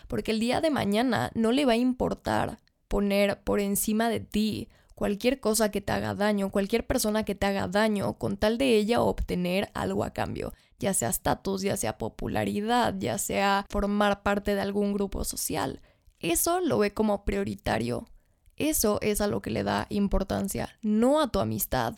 Porque 0.07 0.33
el 0.33 0.41
día 0.41 0.61
de 0.61 0.71
mañana 0.71 1.31
no 1.35 1.53
le 1.53 1.65
va 1.65 1.73
a 1.73 1.77
importar 1.77 2.59
poner 2.89 3.43
por 3.43 3.61
encima 3.61 4.11
de 4.11 4.21
ti 4.21 4.69
cualquier 5.01 5.41
cosa 5.41 5.71
que 5.71 5.81
te 5.81 5.93
haga 5.93 6.15
daño, 6.15 6.51
cualquier 6.51 6.87
persona 6.87 7.25
que 7.25 7.35
te 7.35 7.47
haga 7.47 7.69
daño, 7.69 8.19
con 8.19 8.37
tal 8.37 8.59
de 8.59 8.77
ella 8.77 9.01
obtener 9.01 9.71
algo 9.73 10.05
a 10.05 10.11
cambio, 10.11 10.53
ya 10.79 10.93
sea 10.93 11.09
estatus, 11.09 11.63
ya 11.63 11.79
sea 11.79 11.97
popularidad, 11.97 12.95
ya 12.99 13.17
sea 13.17 13.65
formar 13.71 14.23
parte 14.23 14.55
de 14.55 14.61
algún 14.61 14.93
grupo 14.93 15.25
social. 15.25 15.81
Eso 16.19 16.61
lo 16.61 16.77
ve 16.77 16.93
como 16.93 17.25
prioritario. 17.25 18.11
Eso 18.57 18.99
es 19.01 19.23
a 19.23 19.27
lo 19.27 19.41
que 19.41 19.49
le 19.49 19.65
da 19.65 19.87
importancia, 19.89 20.77
no 20.83 21.23
a 21.23 21.29
tu 21.29 21.39
amistad. 21.39 21.95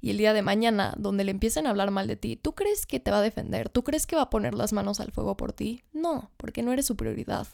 Y 0.00 0.08
el 0.08 0.16
día 0.16 0.32
de 0.32 0.40
mañana, 0.40 0.94
donde 0.96 1.24
le 1.24 1.32
empiecen 1.32 1.66
a 1.66 1.70
hablar 1.70 1.90
mal 1.90 2.06
de 2.06 2.16
ti, 2.16 2.36
¿tú 2.36 2.54
crees 2.54 2.86
que 2.86 3.00
te 3.00 3.10
va 3.10 3.18
a 3.18 3.22
defender? 3.22 3.68
¿Tú 3.68 3.84
crees 3.84 4.06
que 4.06 4.16
va 4.16 4.22
a 4.22 4.30
poner 4.30 4.54
las 4.54 4.72
manos 4.72 4.98
al 5.00 5.12
fuego 5.12 5.36
por 5.36 5.52
ti? 5.52 5.82
No, 5.92 6.30
porque 6.38 6.62
no 6.62 6.72
eres 6.72 6.86
su 6.86 6.96
prioridad. 6.96 7.46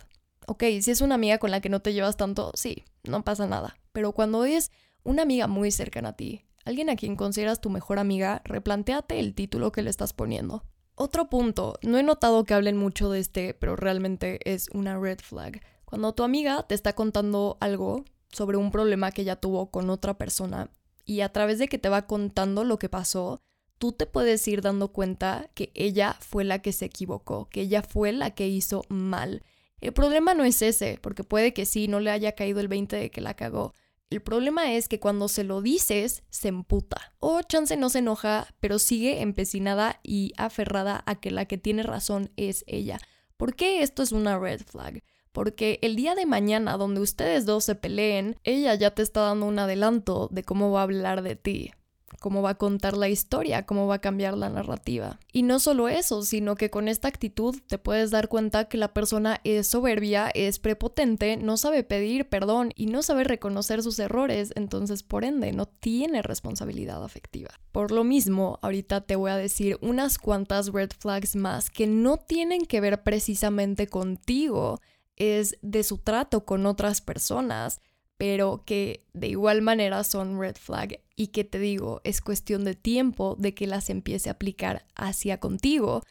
Ok, 0.46 0.62
si 0.80 0.92
es 0.92 1.00
una 1.00 1.16
amiga 1.16 1.38
con 1.38 1.50
la 1.50 1.60
que 1.60 1.70
no 1.70 1.82
te 1.82 1.92
llevas 1.92 2.16
tanto, 2.16 2.52
sí, 2.54 2.84
no 3.02 3.24
pasa 3.24 3.48
nada. 3.48 3.76
Pero 3.92 4.12
cuando 4.12 4.44
es 4.44 4.70
una 5.04 5.22
amiga 5.22 5.46
muy 5.46 5.70
cercana 5.70 6.10
a 6.10 6.16
ti, 6.16 6.44
alguien 6.64 6.90
a 6.90 6.96
quien 6.96 7.16
consideras 7.16 7.60
tu 7.60 7.70
mejor 7.70 7.98
amiga, 7.98 8.42
replantéate 8.44 9.18
el 9.18 9.34
título 9.34 9.72
que 9.72 9.82
le 9.82 9.90
estás 9.90 10.12
poniendo. 10.12 10.64
Otro 10.94 11.28
punto, 11.28 11.78
no 11.82 11.98
he 11.98 12.02
notado 12.02 12.44
que 12.44 12.54
hablen 12.54 12.76
mucho 12.76 13.10
de 13.10 13.20
este, 13.20 13.54
pero 13.54 13.76
realmente 13.76 14.38
es 14.44 14.68
una 14.72 14.98
red 14.98 15.18
flag. 15.20 15.60
Cuando 15.84 16.14
tu 16.14 16.22
amiga 16.22 16.62
te 16.64 16.74
está 16.74 16.92
contando 16.94 17.56
algo 17.60 18.04
sobre 18.30 18.56
un 18.56 18.70
problema 18.70 19.10
que 19.10 19.22
ella 19.22 19.36
tuvo 19.36 19.70
con 19.70 19.90
otra 19.90 20.18
persona 20.18 20.70
y 21.04 21.20
a 21.20 21.30
través 21.30 21.58
de 21.58 21.68
que 21.68 21.78
te 21.78 21.88
va 21.88 22.06
contando 22.06 22.64
lo 22.64 22.78
que 22.78 22.88
pasó, 22.88 23.42
tú 23.78 23.92
te 23.92 24.06
puedes 24.06 24.46
ir 24.46 24.62
dando 24.62 24.92
cuenta 24.92 25.50
que 25.54 25.72
ella 25.74 26.16
fue 26.20 26.44
la 26.44 26.60
que 26.60 26.72
se 26.72 26.84
equivocó, 26.84 27.48
que 27.48 27.62
ella 27.62 27.82
fue 27.82 28.12
la 28.12 28.30
que 28.30 28.48
hizo 28.48 28.84
mal. 28.88 29.42
El 29.80 29.92
problema 29.92 30.34
no 30.34 30.44
es 30.44 30.62
ese, 30.62 30.98
porque 31.02 31.24
puede 31.24 31.52
que 31.52 31.66
sí, 31.66 31.88
no 31.88 31.98
le 31.98 32.10
haya 32.10 32.32
caído 32.32 32.60
el 32.60 32.68
20 32.68 32.96
de 32.96 33.10
que 33.10 33.20
la 33.20 33.34
cagó, 33.34 33.74
el 34.12 34.20
problema 34.20 34.72
es 34.72 34.88
que 34.88 35.01
cuando 35.01 35.27
se 35.29 35.42
lo 35.42 35.62
dices, 35.62 36.22
se 36.31 36.48
emputa. 36.48 37.14
O 37.18 37.40
chance 37.42 37.77
no 37.77 37.88
se 37.88 38.01
enoja, 38.01 38.55
pero 38.61 38.79
sigue 38.79 39.22
empecinada 39.22 40.01
y 40.03 40.33
aferrada 40.37 41.03
a 41.07 41.16
que 41.16 41.31
la 41.31 41.46
que 41.46 41.59
tiene 41.59 41.83
razón 41.83 42.31
es 42.37 42.64
ella. 42.66 42.98
¿Por 43.37 43.57
qué 43.57 43.83
esto 43.83 44.03
es 44.03 44.12
una 44.12 44.38
red 44.38 44.61
flag? 44.61 45.03
Porque 45.33 45.79
el 45.81 45.96
día 45.96 46.14
de 46.14 46.27
mañana, 46.27 46.77
donde 46.77 47.01
ustedes 47.01 47.46
dos 47.46 47.64
se 47.64 47.75
peleen, 47.75 48.37
ella 48.44 48.75
ya 48.75 48.90
te 48.90 49.03
está 49.03 49.22
dando 49.22 49.46
un 49.46 49.59
adelanto 49.59 50.29
de 50.31 50.44
cómo 50.44 50.70
va 50.70 50.81
a 50.81 50.85
hablar 50.85 51.22
de 51.22 51.37
ti 51.37 51.72
cómo 52.20 52.42
va 52.42 52.51
a 52.51 52.59
contar 52.59 52.96
la 52.96 53.09
historia, 53.09 53.66
cómo 53.66 53.87
va 53.87 53.96
a 53.96 54.01
cambiar 54.01 54.37
la 54.37 54.48
narrativa. 54.48 55.18
Y 55.33 55.42
no 55.42 55.61
solo 55.61 55.88
eso, 55.88 56.22
sino 56.22 56.55
que 56.55 56.70
con 56.70 56.88
esta 56.88 57.09
actitud 57.09 57.57
te 57.66 57.79
puedes 57.79 58.11
dar 58.11 58.29
cuenta 58.29 58.66
que 58.66 58.77
la 58.77 58.92
persona 58.92 59.40
es 59.44 59.66
soberbia, 59.66 60.31
es 60.35 60.59
prepotente, 60.59 61.37
no 61.37 61.57
sabe 61.57 61.85
pedir 61.85 62.29
perdón 62.29 62.72
y 62.77 62.87
no 62.87 63.03
sabe 63.03 63.25
reconocer 63.25 63.83
sus 63.83 63.98
errores, 63.98 64.53
entonces 64.57 65.03
por 65.03 65.25
ende 65.25 65.53
no 65.53 65.66
tiene 65.66 66.22
responsabilidad 66.22 67.05
afectiva. 67.05 67.51
Por 67.72 67.92
lo 67.92 68.05
mismo, 68.05 68.59
ahorita 68.62 69.03
te 69.03 69.16
voy 69.16 69.31
a 69.31 69.37
decir 69.37 69.79
unas 69.81 70.18
cuantas 70.18 70.68
red 70.68 70.90
flags 70.98 71.37
más 71.37 71.70
que 71.70 71.87
no 71.87 72.16
tienen 72.16 72.66
que 72.66 72.81
ver 72.81 73.03
precisamente 73.03 73.87
contigo, 73.87 74.81
es 75.16 75.59
de 75.62 75.83
su 75.83 75.98
trato 75.98 76.44
con 76.44 76.66
otras 76.66 77.01
personas 77.01 77.81
pero 78.22 78.62
que 78.64 79.04
de 79.14 79.26
igual 79.26 79.62
manera 79.62 80.04
son 80.04 80.38
red 80.38 80.54
flag 80.54 81.00
y 81.16 81.26
que 81.32 81.42
te 81.42 81.58
digo, 81.58 82.00
es 82.04 82.20
cuestión 82.20 82.62
de 82.62 82.76
tiempo 82.76 83.35
de 83.37 83.52
que 83.52 83.66
las 83.66 83.90
empiece 83.90 84.28
a 84.28 84.35
aplicar 84.35 84.87
hacia 84.94 85.40
contigo 85.40 86.04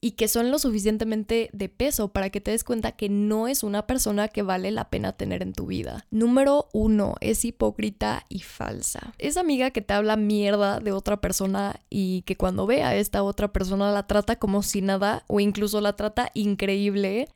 y 0.00 0.12
que 0.12 0.28
son 0.28 0.52
lo 0.52 0.60
suficientemente 0.60 1.50
de 1.52 1.68
peso 1.68 2.12
para 2.12 2.30
que 2.30 2.40
te 2.40 2.52
des 2.52 2.62
cuenta 2.62 2.92
que 2.92 3.08
no 3.08 3.48
es 3.48 3.64
una 3.64 3.84
persona 3.88 4.28
que 4.28 4.42
vale 4.42 4.70
la 4.70 4.90
pena 4.90 5.16
tener 5.16 5.42
en 5.42 5.54
tu 5.54 5.66
vida. 5.66 6.06
Número 6.12 6.68
uno, 6.72 7.16
es 7.20 7.44
hipócrita 7.44 8.26
y 8.28 8.42
falsa. 8.42 9.12
Es 9.18 9.36
amiga 9.36 9.72
que 9.72 9.82
te 9.82 9.92
habla 9.92 10.14
mierda 10.14 10.78
de 10.78 10.92
otra 10.92 11.20
persona 11.20 11.80
y 11.90 12.22
que 12.22 12.36
cuando 12.36 12.68
ve 12.68 12.84
a 12.84 12.94
esta 12.94 13.24
otra 13.24 13.52
persona 13.52 13.90
la 13.90 14.06
trata 14.06 14.36
como 14.36 14.62
si 14.62 14.82
nada 14.82 15.24
o 15.26 15.40
incluso 15.40 15.80
la 15.80 15.96
trata 15.96 16.30
increíble 16.32 17.26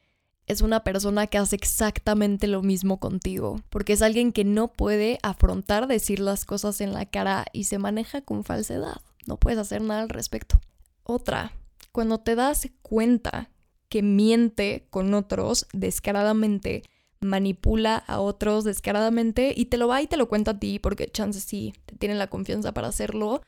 es 0.50 0.62
una 0.62 0.82
persona 0.82 1.28
que 1.28 1.38
hace 1.38 1.54
exactamente 1.54 2.48
lo 2.48 2.60
mismo 2.62 2.98
contigo, 2.98 3.60
porque 3.70 3.92
es 3.92 4.02
alguien 4.02 4.32
que 4.32 4.44
no 4.44 4.68
puede 4.68 5.18
afrontar 5.22 5.86
decir 5.86 6.18
las 6.18 6.44
cosas 6.44 6.80
en 6.80 6.92
la 6.92 7.06
cara 7.06 7.46
y 7.52 7.64
se 7.64 7.78
maneja 7.78 8.20
con 8.20 8.42
falsedad. 8.42 9.00
No 9.26 9.36
puedes 9.36 9.60
hacer 9.60 9.80
nada 9.80 10.02
al 10.02 10.08
respecto. 10.08 10.60
Otra, 11.04 11.52
cuando 11.92 12.18
te 12.18 12.34
das 12.34 12.68
cuenta 12.82 13.50
que 13.88 14.02
miente 14.02 14.86
con 14.90 15.14
otros 15.14 15.66
descaradamente, 15.72 16.82
manipula 17.20 17.96
a 17.96 18.20
otros 18.20 18.64
descaradamente 18.64 19.54
y 19.56 19.66
te 19.66 19.76
lo 19.76 19.86
va 19.86 20.02
y 20.02 20.08
te 20.08 20.16
lo 20.16 20.28
cuenta 20.28 20.52
a 20.52 20.58
ti 20.58 20.78
porque 20.78 21.08
chances 21.08 21.44
sí, 21.44 21.74
te 21.86 21.94
tiene 21.96 22.16
la 22.16 22.28
confianza 22.28 22.72
para 22.72 22.88
hacerlo, 22.88 23.42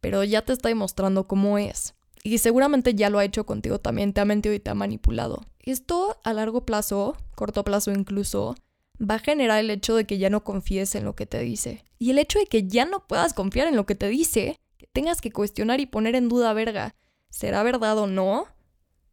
pero 0.00 0.22
ya 0.22 0.42
te 0.42 0.52
está 0.52 0.68
demostrando 0.68 1.26
cómo 1.26 1.56
es. 1.56 1.95
Y 2.26 2.38
seguramente 2.38 2.96
ya 2.96 3.08
lo 3.08 3.20
ha 3.20 3.24
hecho 3.24 3.46
contigo 3.46 3.78
también, 3.78 4.12
te 4.12 4.20
ha 4.20 4.24
mentido 4.24 4.52
y 4.52 4.58
te 4.58 4.68
ha 4.68 4.74
manipulado. 4.74 5.46
Esto 5.60 6.18
a 6.24 6.32
largo 6.32 6.66
plazo, 6.66 7.16
corto 7.36 7.62
plazo 7.62 7.92
incluso, 7.92 8.56
va 9.00 9.14
a 9.14 9.20
generar 9.20 9.60
el 9.60 9.70
hecho 9.70 9.94
de 9.94 10.06
que 10.06 10.18
ya 10.18 10.28
no 10.28 10.42
confíes 10.42 10.96
en 10.96 11.04
lo 11.04 11.14
que 11.14 11.26
te 11.26 11.38
dice. 11.38 11.84
Y 12.00 12.10
el 12.10 12.18
hecho 12.18 12.40
de 12.40 12.46
que 12.46 12.66
ya 12.66 12.84
no 12.84 13.06
puedas 13.06 13.32
confiar 13.32 13.68
en 13.68 13.76
lo 13.76 13.86
que 13.86 13.94
te 13.94 14.08
dice, 14.08 14.58
que 14.76 14.88
tengas 14.88 15.20
que 15.20 15.30
cuestionar 15.30 15.78
y 15.78 15.86
poner 15.86 16.16
en 16.16 16.28
duda, 16.28 16.52
verga, 16.52 16.96
¿será 17.30 17.62
verdad 17.62 17.96
o 17.96 18.08
no? 18.08 18.48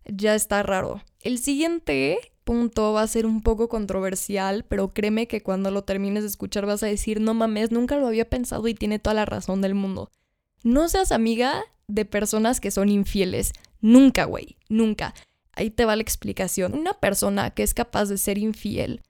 Ya 0.06 0.34
está 0.34 0.64
raro. 0.64 1.04
El 1.20 1.38
siguiente 1.38 2.18
punto 2.44 2.94
va 2.94 3.04
a 3.04 3.08
ser 3.08 3.28
un 3.28 3.44
poco 3.44 3.70
controversial, 3.70 4.66
pero 4.68 4.92
créeme 4.92 5.28
que 5.28 5.44
cuando 5.44 5.70
lo 5.70 5.84
termines 5.84 6.24
de 6.24 6.30
escuchar 6.30 6.66
vas 6.66 6.82
a 6.82 6.88
decir, 6.88 7.22
no 7.22 7.36
mames, 7.36 7.72
nunca 7.72 7.96
lo 7.98 8.08
había 8.08 8.28
pensado 8.28 8.68
y 8.68 8.74
tiene 8.74 8.98
toda 8.98 9.14
la 9.14 9.26
razón 9.26 9.62
del 9.62 9.76
mundo. 9.76 10.10
No 10.64 10.90
seas 10.90 11.12
amiga 11.12 11.64
de 11.94 12.06
personas 12.06 12.60
que 12.60 12.72
son 12.72 12.90
infieles. 12.90 13.54
Nunca, 13.82 14.26
güey, 14.26 14.58
nunca. 14.70 15.14
Ahí 15.54 15.70
te 15.70 15.86
va 15.86 15.96
la 15.96 16.02
explicación. 16.02 16.74
Una 16.74 16.94
persona 16.94 17.52
que 17.52 17.64
es 17.64 17.74
capaz 17.74 18.06
de 18.06 18.18
ser 18.18 18.38
infiel 18.38 19.02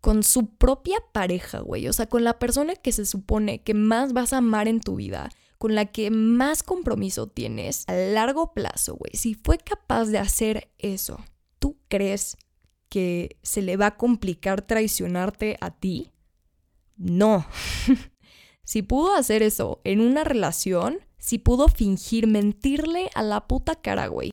con 0.00 0.22
su 0.22 0.54
propia 0.54 0.98
pareja, 1.12 1.60
güey, 1.60 1.86
o 1.88 1.92
sea, 1.92 2.06
con 2.06 2.24
la 2.24 2.38
persona 2.38 2.74
que 2.74 2.92
se 2.92 3.04
supone 3.04 3.62
que 3.62 3.74
más 3.74 4.12
vas 4.12 4.32
a 4.32 4.38
amar 4.38 4.66
en 4.66 4.80
tu 4.80 4.96
vida, 4.96 5.30
con 5.58 5.74
la 5.74 5.86
que 5.86 6.10
más 6.10 6.62
compromiso 6.62 7.26
tienes 7.26 7.84
a 7.86 7.92
largo 7.92 8.54
plazo, 8.54 8.94
güey, 8.94 9.12
si 9.14 9.34
fue 9.34 9.58
capaz 9.58 10.06
de 10.06 10.18
hacer 10.18 10.70
eso, 10.78 11.22
¿tú 11.58 11.76
crees 11.88 12.38
que 12.88 13.36
se 13.42 13.60
le 13.60 13.76
va 13.76 13.86
a 13.86 13.96
complicar 13.98 14.62
traicionarte 14.62 15.58
a 15.60 15.70
ti? 15.70 16.12
No. 16.96 17.46
si 18.70 18.82
pudo 18.82 19.16
hacer 19.16 19.42
eso 19.42 19.80
en 19.82 20.00
una 20.00 20.22
relación, 20.22 21.00
si 21.18 21.38
pudo 21.38 21.66
fingir 21.66 22.28
mentirle 22.28 23.10
a 23.16 23.22
la 23.24 23.48
puta 23.48 23.74
cara, 23.74 24.06
güey, 24.06 24.30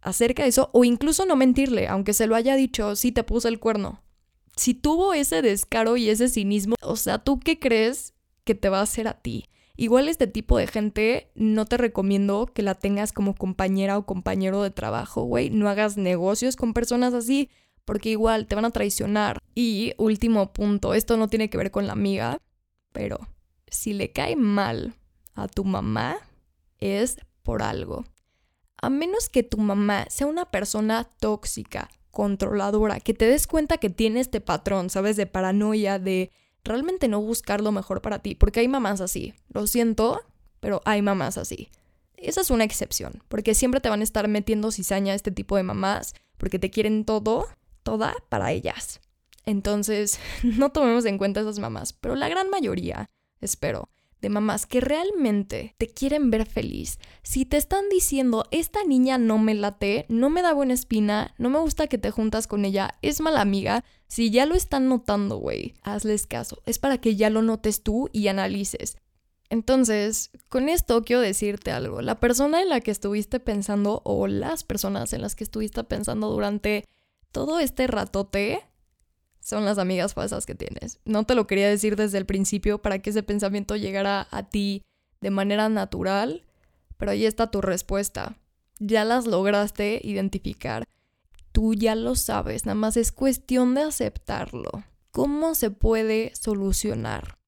acerca 0.00 0.44
de 0.44 0.50
eso, 0.50 0.70
o 0.72 0.84
incluso 0.84 1.26
no 1.26 1.34
mentirle, 1.34 1.88
aunque 1.88 2.12
se 2.12 2.28
lo 2.28 2.36
haya 2.36 2.54
dicho, 2.54 2.94
sí 2.94 3.10
te 3.10 3.24
puse 3.24 3.48
el 3.48 3.58
cuerno. 3.58 4.00
Si 4.54 4.74
tuvo 4.74 5.12
ese 5.12 5.42
descaro 5.42 5.96
y 5.96 6.08
ese 6.08 6.28
cinismo, 6.28 6.76
o 6.82 6.94
sea, 6.94 7.18
¿tú 7.18 7.40
qué 7.40 7.58
crees 7.58 8.14
que 8.44 8.54
te 8.54 8.68
va 8.68 8.78
a 8.78 8.82
hacer 8.82 9.08
a 9.08 9.14
ti? 9.14 9.46
Igual 9.74 10.08
este 10.08 10.28
tipo 10.28 10.56
de 10.56 10.68
gente 10.68 11.32
no 11.34 11.66
te 11.66 11.78
recomiendo 11.78 12.46
que 12.46 12.62
la 12.62 12.76
tengas 12.76 13.12
como 13.12 13.34
compañera 13.34 13.98
o 13.98 14.06
compañero 14.06 14.62
de 14.62 14.70
trabajo, 14.70 15.24
güey. 15.24 15.50
No 15.50 15.68
hagas 15.68 15.96
negocios 15.96 16.54
con 16.54 16.74
personas 16.74 17.12
así, 17.12 17.50
porque 17.84 18.10
igual 18.10 18.46
te 18.46 18.54
van 18.54 18.66
a 18.66 18.70
traicionar. 18.70 19.40
Y 19.56 19.94
último 19.98 20.52
punto, 20.52 20.94
esto 20.94 21.16
no 21.16 21.26
tiene 21.26 21.50
que 21.50 21.58
ver 21.58 21.72
con 21.72 21.88
la 21.88 21.94
amiga, 21.94 22.38
pero 22.92 23.18
si 23.70 23.92
le 23.92 24.12
cae 24.12 24.36
mal 24.36 24.94
a 25.34 25.48
tu 25.48 25.64
mamá, 25.64 26.16
es 26.78 27.18
por 27.42 27.62
algo. 27.62 28.04
A 28.80 28.90
menos 28.90 29.28
que 29.28 29.42
tu 29.42 29.58
mamá 29.58 30.06
sea 30.08 30.26
una 30.26 30.50
persona 30.50 31.04
tóxica, 31.18 31.90
controladora, 32.10 33.00
que 33.00 33.14
te 33.14 33.26
des 33.26 33.46
cuenta 33.46 33.78
que 33.78 33.90
tiene 33.90 34.20
este 34.20 34.40
patrón, 34.40 34.90
¿sabes? 34.90 35.16
De 35.16 35.26
paranoia, 35.26 35.98
de 35.98 36.30
realmente 36.64 37.08
no 37.08 37.20
buscar 37.20 37.60
lo 37.60 37.72
mejor 37.72 38.02
para 38.02 38.20
ti, 38.20 38.34
porque 38.34 38.60
hay 38.60 38.68
mamás 38.68 39.00
así. 39.00 39.34
Lo 39.48 39.66
siento, 39.66 40.20
pero 40.60 40.82
hay 40.84 41.02
mamás 41.02 41.38
así. 41.38 41.70
Esa 42.16 42.40
es 42.40 42.50
una 42.50 42.64
excepción, 42.64 43.22
porque 43.28 43.54
siempre 43.54 43.80
te 43.80 43.88
van 43.88 44.00
a 44.00 44.04
estar 44.04 44.26
metiendo 44.28 44.72
cizaña 44.72 45.14
este 45.14 45.30
tipo 45.30 45.56
de 45.56 45.62
mamás, 45.62 46.14
porque 46.36 46.58
te 46.58 46.70
quieren 46.70 47.04
todo, 47.04 47.46
toda 47.82 48.14
para 48.28 48.52
ellas. 48.52 49.00
Entonces, 49.44 50.18
no 50.42 50.70
tomemos 50.70 51.04
en 51.04 51.18
cuenta 51.18 51.40
esas 51.40 51.58
mamás, 51.58 51.92
pero 51.92 52.16
la 52.16 52.28
gran 52.28 52.50
mayoría, 52.50 53.08
espero, 53.40 53.90
de 54.20 54.28
mamás 54.28 54.66
que 54.66 54.80
realmente 54.80 55.74
te 55.78 55.88
quieren 55.88 56.30
ver 56.30 56.46
feliz, 56.46 56.98
si 57.22 57.44
te 57.44 57.56
están 57.56 57.88
diciendo, 57.88 58.44
esta 58.50 58.84
niña 58.84 59.18
no 59.18 59.38
me 59.38 59.54
late, 59.54 60.06
no 60.08 60.30
me 60.30 60.42
da 60.42 60.52
buena 60.52 60.74
espina, 60.74 61.34
no 61.38 61.50
me 61.50 61.60
gusta 61.60 61.86
que 61.86 61.98
te 61.98 62.10
juntas 62.10 62.46
con 62.46 62.64
ella, 62.64 62.94
es 63.02 63.20
mala 63.20 63.40
amiga, 63.40 63.84
si 64.08 64.30
ya 64.30 64.46
lo 64.46 64.54
están 64.54 64.88
notando, 64.88 65.36
güey, 65.36 65.74
hazles 65.82 66.26
caso. 66.26 66.62
Es 66.64 66.78
para 66.78 66.98
que 66.98 67.14
ya 67.14 67.28
lo 67.30 67.42
notes 67.42 67.82
tú 67.82 68.08
y 68.12 68.28
analices. 68.28 68.96
Entonces, 69.50 70.30
con 70.48 70.68
esto 70.68 71.02
quiero 71.04 71.20
decirte 71.22 71.70
algo. 71.70 72.02
La 72.02 72.20
persona 72.20 72.60
en 72.62 72.68
la 72.68 72.80
que 72.80 72.90
estuviste 72.90 73.40
pensando 73.40 74.02
o 74.04 74.26
las 74.26 74.64
personas 74.64 75.12
en 75.12 75.22
las 75.22 75.34
que 75.34 75.44
estuviste 75.44 75.84
pensando 75.84 76.30
durante 76.30 76.84
todo 77.32 77.58
este 77.58 77.86
ratote 77.86 78.62
son 79.48 79.64
las 79.64 79.78
amigas 79.78 80.12
falsas 80.12 80.44
que 80.44 80.54
tienes. 80.54 81.00
No 81.06 81.24
te 81.24 81.34
lo 81.34 81.46
quería 81.46 81.70
decir 81.70 81.96
desde 81.96 82.18
el 82.18 82.26
principio 82.26 82.82
para 82.82 82.98
que 82.98 83.10
ese 83.10 83.22
pensamiento 83.22 83.76
llegara 83.76 84.28
a 84.30 84.42
ti 84.50 84.82
de 85.22 85.30
manera 85.30 85.70
natural, 85.70 86.44
pero 86.98 87.12
ahí 87.12 87.24
está 87.24 87.50
tu 87.50 87.62
respuesta. 87.62 88.36
Ya 88.78 89.06
las 89.06 89.26
lograste 89.26 90.02
identificar. 90.04 90.84
Tú 91.52 91.72
ya 91.72 91.94
lo 91.94 92.14
sabes, 92.14 92.66
nada 92.66 92.74
más 92.74 92.98
es 92.98 93.10
cuestión 93.10 93.74
de 93.74 93.82
aceptarlo. 93.82 94.70
¿Cómo 95.12 95.54
se 95.54 95.70
puede 95.70 96.32
solucionar? 96.34 97.38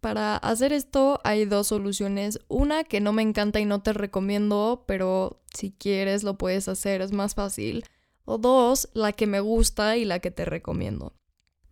Para 0.00 0.38
hacer 0.38 0.72
esto 0.72 1.20
hay 1.24 1.44
dos 1.44 1.66
soluciones. 1.66 2.40
Una 2.48 2.84
que 2.84 3.00
no 3.00 3.12
me 3.12 3.20
encanta 3.20 3.60
y 3.60 3.66
no 3.66 3.82
te 3.82 3.92
recomiendo, 3.92 4.84
pero 4.88 5.42
si 5.54 5.72
quieres 5.72 6.22
lo 6.22 6.38
puedes 6.38 6.68
hacer, 6.68 7.02
es 7.02 7.12
más 7.12 7.34
fácil. 7.34 7.84
O 8.24 8.38
dos, 8.38 8.88
la 8.94 9.12
que 9.12 9.26
me 9.26 9.40
gusta 9.40 9.98
y 9.98 10.06
la 10.06 10.20
que 10.20 10.30
te 10.30 10.46
recomiendo. 10.46 11.12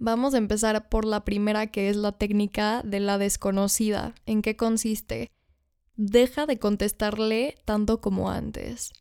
Vamos 0.04 0.34
a 0.34 0.38
empezar 0.38 0.88
por 0.88 1.04
la 1.04 1.24
primera 1.24 1.68
que 1.68 1.88
es 1.88 1.94
la 1.94 2.10
técnica 2.10 2.82
de 2.84 2.98
la 2.98 3.18
desconocida. 3.18 4.16
¿En 4.26 4.42
qué 4.42 4.56
consiste? 4.56 5.30
Deja 5.94 6.44
de 6.44 6.58
contestarle 6.58 7.54
tanto 7.64 8.00
como 8.00 8.28
antes. 8.28 8.92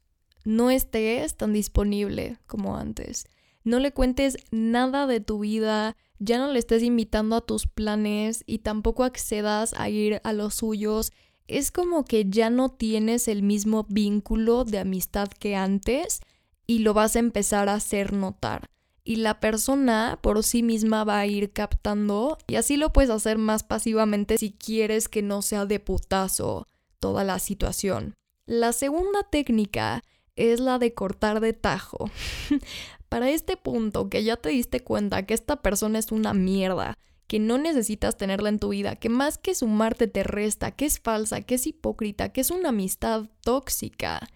No 0.45 0.69
estés 0.69 1.35
tan 1.35 1.53
disponible 1.53 2.37
como 2.45 2.77
antes. 2.77 3.25
No 3.63 3.79
le 3.79 3.91
cuentes 3.93 4.37
nada 4.51 5.07
de 5.07 5.21
tu 5.21 5.39
vida, 5.39 5.97
ya 6.19 6.37
no 6.37 6.53
le 6.53 6.59
estés 6.59 6.83
invitando 6.83 7.35
a 7.35 7.41
tus 7.41 7.65
planes 7.65 8.43
y 8.45 8.59
tampoco 8.59 9.03
accedas 9.03 9.73
a 9.75 9.89
ir 9.89 10.21
a 10.23 10.33
los 10.33 10.53
suyos. 10.53 11.13
Es 11.47 11.71
como 11.71 12.05
que 12.05 12.29
ya 12.29 12.51
no 12.51 12.69
tienes 12.69 13.27
el 13.27 13.41
mismo 13.41 13.87
vínculo 13.89 14.65
de 14.65 14.77
amistad 14.77 15.29
que 15.29 15.55
antes 15.55 16.21
y 16.67 16.77
lo 16.79 16.93
vas 16.93 17.15
a 17.15 17.19
empezar 17.19 17.69
a 17.69 17.73
hacer 17.73 18.13
notar. 18.13 18.69
Y 19.03 19.17
la 19.17 19.39
persona 19.39 20.19
por 20.21 20.43
sí 20.43 20.61
misma 20.61 21.03
va 21.03 21.19
a 21.19 21.25
ir 21.25 21.51
captando 21.53 22.37
y 22.47 22.55
así 22.55 22.77
lo 22.77 22.93
puedes 22.93 23.09
hacer 23.09 23.37
más 23.37 23.63
pasivamente 23.63 24.37
si 24.37 24.51
quieres 24.51 25.09
que 25.09 25.21
no 25.23 25.41
sea 25.41 25.65
de 25.65 25.79
putazo 25.79 26.67
toda 26.99 27.23
la 27.23 27.39
situación. 27.39 28.13
La 28.45 28.73
segunda 28.73 29.23
técnica 29.23 30.03
es 30.35 30.59
la 30.59 30.77
de 30.79 30.93
cortar 30.93 31.39
de 31.39 31.53
tajo. 31.53 32.09
Para 33.09 33.29
este 33.29 33.57
punto 33.57 34.09
que 34.09 34.23
ya 34.23 34.37
te 34.37 34.49
diste 34.49 34.81
cuenta 34.81 35.25
que 35.25 35.33
esta 35.33 35.61
persona 35.61 35.99
es 35.99 36.11
una 36.11 36.33
mierda, 36.33 36.97
que 37.27 37.39
no 37.39 37.57
necesitas 37.57 38.17
tenerla 38.17 38.49
en 38.49 38.59
tu 38.59 38.69
vida, 38.69 38.95
que 38.95 39.09
más 39.09 39.37
que 39.37 39.55
sumarte 39.55 40.07
te 40.07 40.23
resta, 40.23 40.71
que 40.71 40.85
es 40.85 40.99
falsa, 40.99 41.41
que 41.41 41.55
es 41.55 41.67
hipócrita, 41.67 42.29
que 42.29 42.41
es 42.41 42.51
una 42.51 42.69
amistad 42.69 43.25
tóxica. 43.41 44.27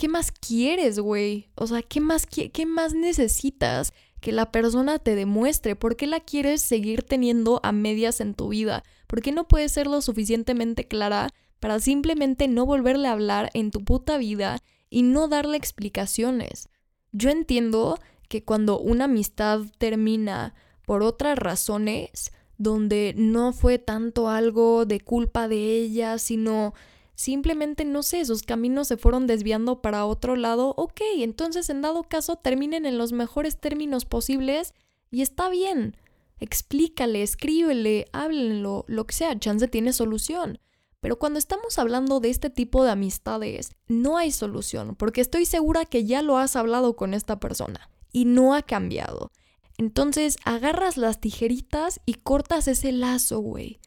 ¿Qué 0.00 0.08
más 0.08 0.32
quieres, 0.32 0.98
güey? 0.98 1.50
O 1.56 1.66
sea, 1.66 1.82
¿qué 1.82 2.00
más, 2.00 2.24
qué, 2.24 2.50
qué 2.50 2.64
más 2.64 2.94
necesitas 2.94 3.92
que 4.22 4.32
la 4.32 4.50
persona 4.50 4.98
te 4.98 5.14
demuestre? 5.14 5.76
¿Por 5.76 5.94
qué 5.96 6.06
la 6.06 6.20
quieres 6.20 6.62
seguir 6.62 7.02
teniendo 7.02 7.60
a 7.62 7.72
medias 7.72 8.22
en 8.22 8.32
tu 8.32 8.48
vida? 8.48 8.82
¿Por 9.06 9.20
qué 9.20 9.30
no 9.30 9.46
puedes 9.46 9.72
ser 9.72 9.86
lo 9.88 10.00
suficientemente 10.00 10.88
clara 10.88 11.28
para 11.58 11.80
simplemente 11.80 12.48
no 12.48 12.64
volverle 12.64 13.08
a 13.08 13.12
hablar 13.12 13.50
en 13.52 13.70
tu 13.70 13.84
puta 13.84 14.16
vida 14.16 14.62
y 14.88 15.02
no 15.02 15.28
darle 15.28 15.58
explicaciones? 15.58 16.70
Yo 17.12 17.28
entiendo 17.28 17.98
que 18.30 18.42
cuando 18.42 18.80
una 18.80 19.04
amistad 19.04 19.66
termina 19.76 20.54
por 20.86 21.02
otras 21.02 21.38
razones, 21.38 22.32
donde 22.56 23.12
no 23.18 23.52
fue 23.52 23.78
tanto 23.78 24.30
algo 24.30 24.86
de 24.86 25.00
culpa 25.00 25.46
de 25.46 25.76
ella, 25.76 26.16
sino 26.16 26.72
simplemente, 27.20 27.84
no 27.84 28.02
sé, 28.02 28.24
sus 28.24 28.42
caminos 28.42 28.88
se 28.88 28.96
fueron 28.96 29.26
desviando 29.26 29.82
para 29.82 30.06
otro 30.06 30.36
lado, 30.36 30.72
ok, 30.78 31.02
entonces 31.18 31.68
en 31.68 31.82
dado 31.82 32.02
caso 32.04 32.36
terminen 32.36 32.86
en 32.86 32.96
los 32.96 33.12
mejores 33.12 33.60
términos 33.60 34.06
posibles 34.06 34.72
y 35.10 35.20
está 35.20 35.50
bien. 35.50 35.98
Explícale, 36.38 37.22
escríbele, 37.22 38.06
háblenlo, 38.14 38.86
lo 38.88 39.06
que 39.06 39.14
sea, 39.14 39.38
chance 39.38 39.68
tiene 39.68 39.92
solución. 39.92 40.60
Pero 41.00 41.18
cuando 41.18 41.38
estamos 41.38 41.78
hablando 41.78 42.20
de 42.20 42.30
este 42.30 42.48
tipo 42.48 42.84
de 42.84 42.92
amistades, 42.92 43.72
no 43.86 44.16
hay 44.16 44.32
solución, 44.32 44.96
porque 44.96 45.20
estoy 45.20 45.44
segura 45.44 45.84
que 45.84 46.06
ya 46.06 46.22
lo 46.22 46.38
has 46.38 46.56
hablado 46.56 46.96
con 46.96 47.12
esta 47.12 47.38
persona 47.38 47.90
y 48.10 48.24
no 48.24 48.54
ha 48.54 48.62
cambiado. 48.62 49.30
Entonces 49.76 50.38
agarras 50.46 50.96
las 50.96 51.20
tijeritas 51.20 52.00
y 52.06 52.14
cortas 52.14 52.66
ese 52.66 52.92
lazo, 52.92 53.40
güey. 53.40 53.78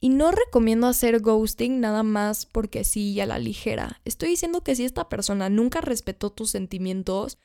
Y 0.00 0.10
no 0.10 0.30
recomiendo 0.30 0.86
hacer 0.86 1.20
ghosting 1.20 1.80
nada 1.80 2.02
más 2.02 2.46
porque 2.46 2.84
sí 2.84 3.12
y 3.12 3.20
a 3.20 3.26
la 3.26 3.38
ligera. 3.38 4.00
Estoy 4.04 4.30
diciendo 4.30 4.62
que 4.62 4.76
si 4.76 4.84
esta 4.84 5.08
persona 5.08 5.48
nunca 5.48 5.80
respetó 5.80 6.30
tus 6.30 6.50
sentimientos, 6.50 7.38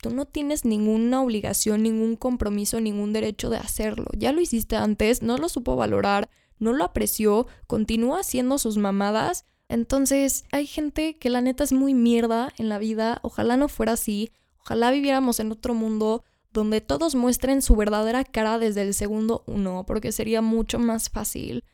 tú 0.00 0.10
no 0.10 0.26
tienes 0.26 0.64
ninguna 0.64 1.22
obligación, 1.22 1.82
ningún 1.82 2.16
compromiso, 2.16 2.80
ningún 2.80 3.12
derecho 3.12 3.48
de 3.48 3.58
hacerlo. 3.58 4.06
Ya 4.16 4.32
lo 4.32 4.40
hiciste 4.40 4.76
antes, 4.76 5.22
no 5.22 5.38
lo 5.38 5.48
supo 5.48 5.76
valorar, 5.76 6.28
no 6.58 6.72
lo 6.72 6.84
apreció, 6.84 7.46
continúa 7.66 8.20
haciendo 8.20 8.58
sus 8.58 8.76
mamadas. 8.76 9.44
Entonces, 9.68 10.44
hay 10.52 10.66
gente 10.66 11.16
que 11.16 11.30
la 11.30 11.40
neta 11.40 11.64
es 11.64 11.72
muy 11.72 11.94
mierda 11.94 12.52
en 12.58 12.68
la 12.68 12.78
vida, 12.78 13.20
ojalá 13.22 13.56
no 13.56 13.68
fuera 13.68 13.92
así, 13.92 14.30
ojalá 14.60 14.90
viviéramos 14.90 15.40
en 15.40 15.52
otro 15.52 15.74
mundo 15.74 16.24
donde 16.52 16.80
todos 16.80 17.14
muestren 17.14 17.62
su 17.62 17.74
verdadera 17.74 18.24
cara 18.24 18.58
desde 18.58 18.82
el 18.82 18.94
segundo 18.94 19.42
uno, 19.46 19.84
porque 19.86 20.12
sería 20.12 20.40
mucho 20.40 20.78
más 20.78 21.10
fácil. 21.10 21.64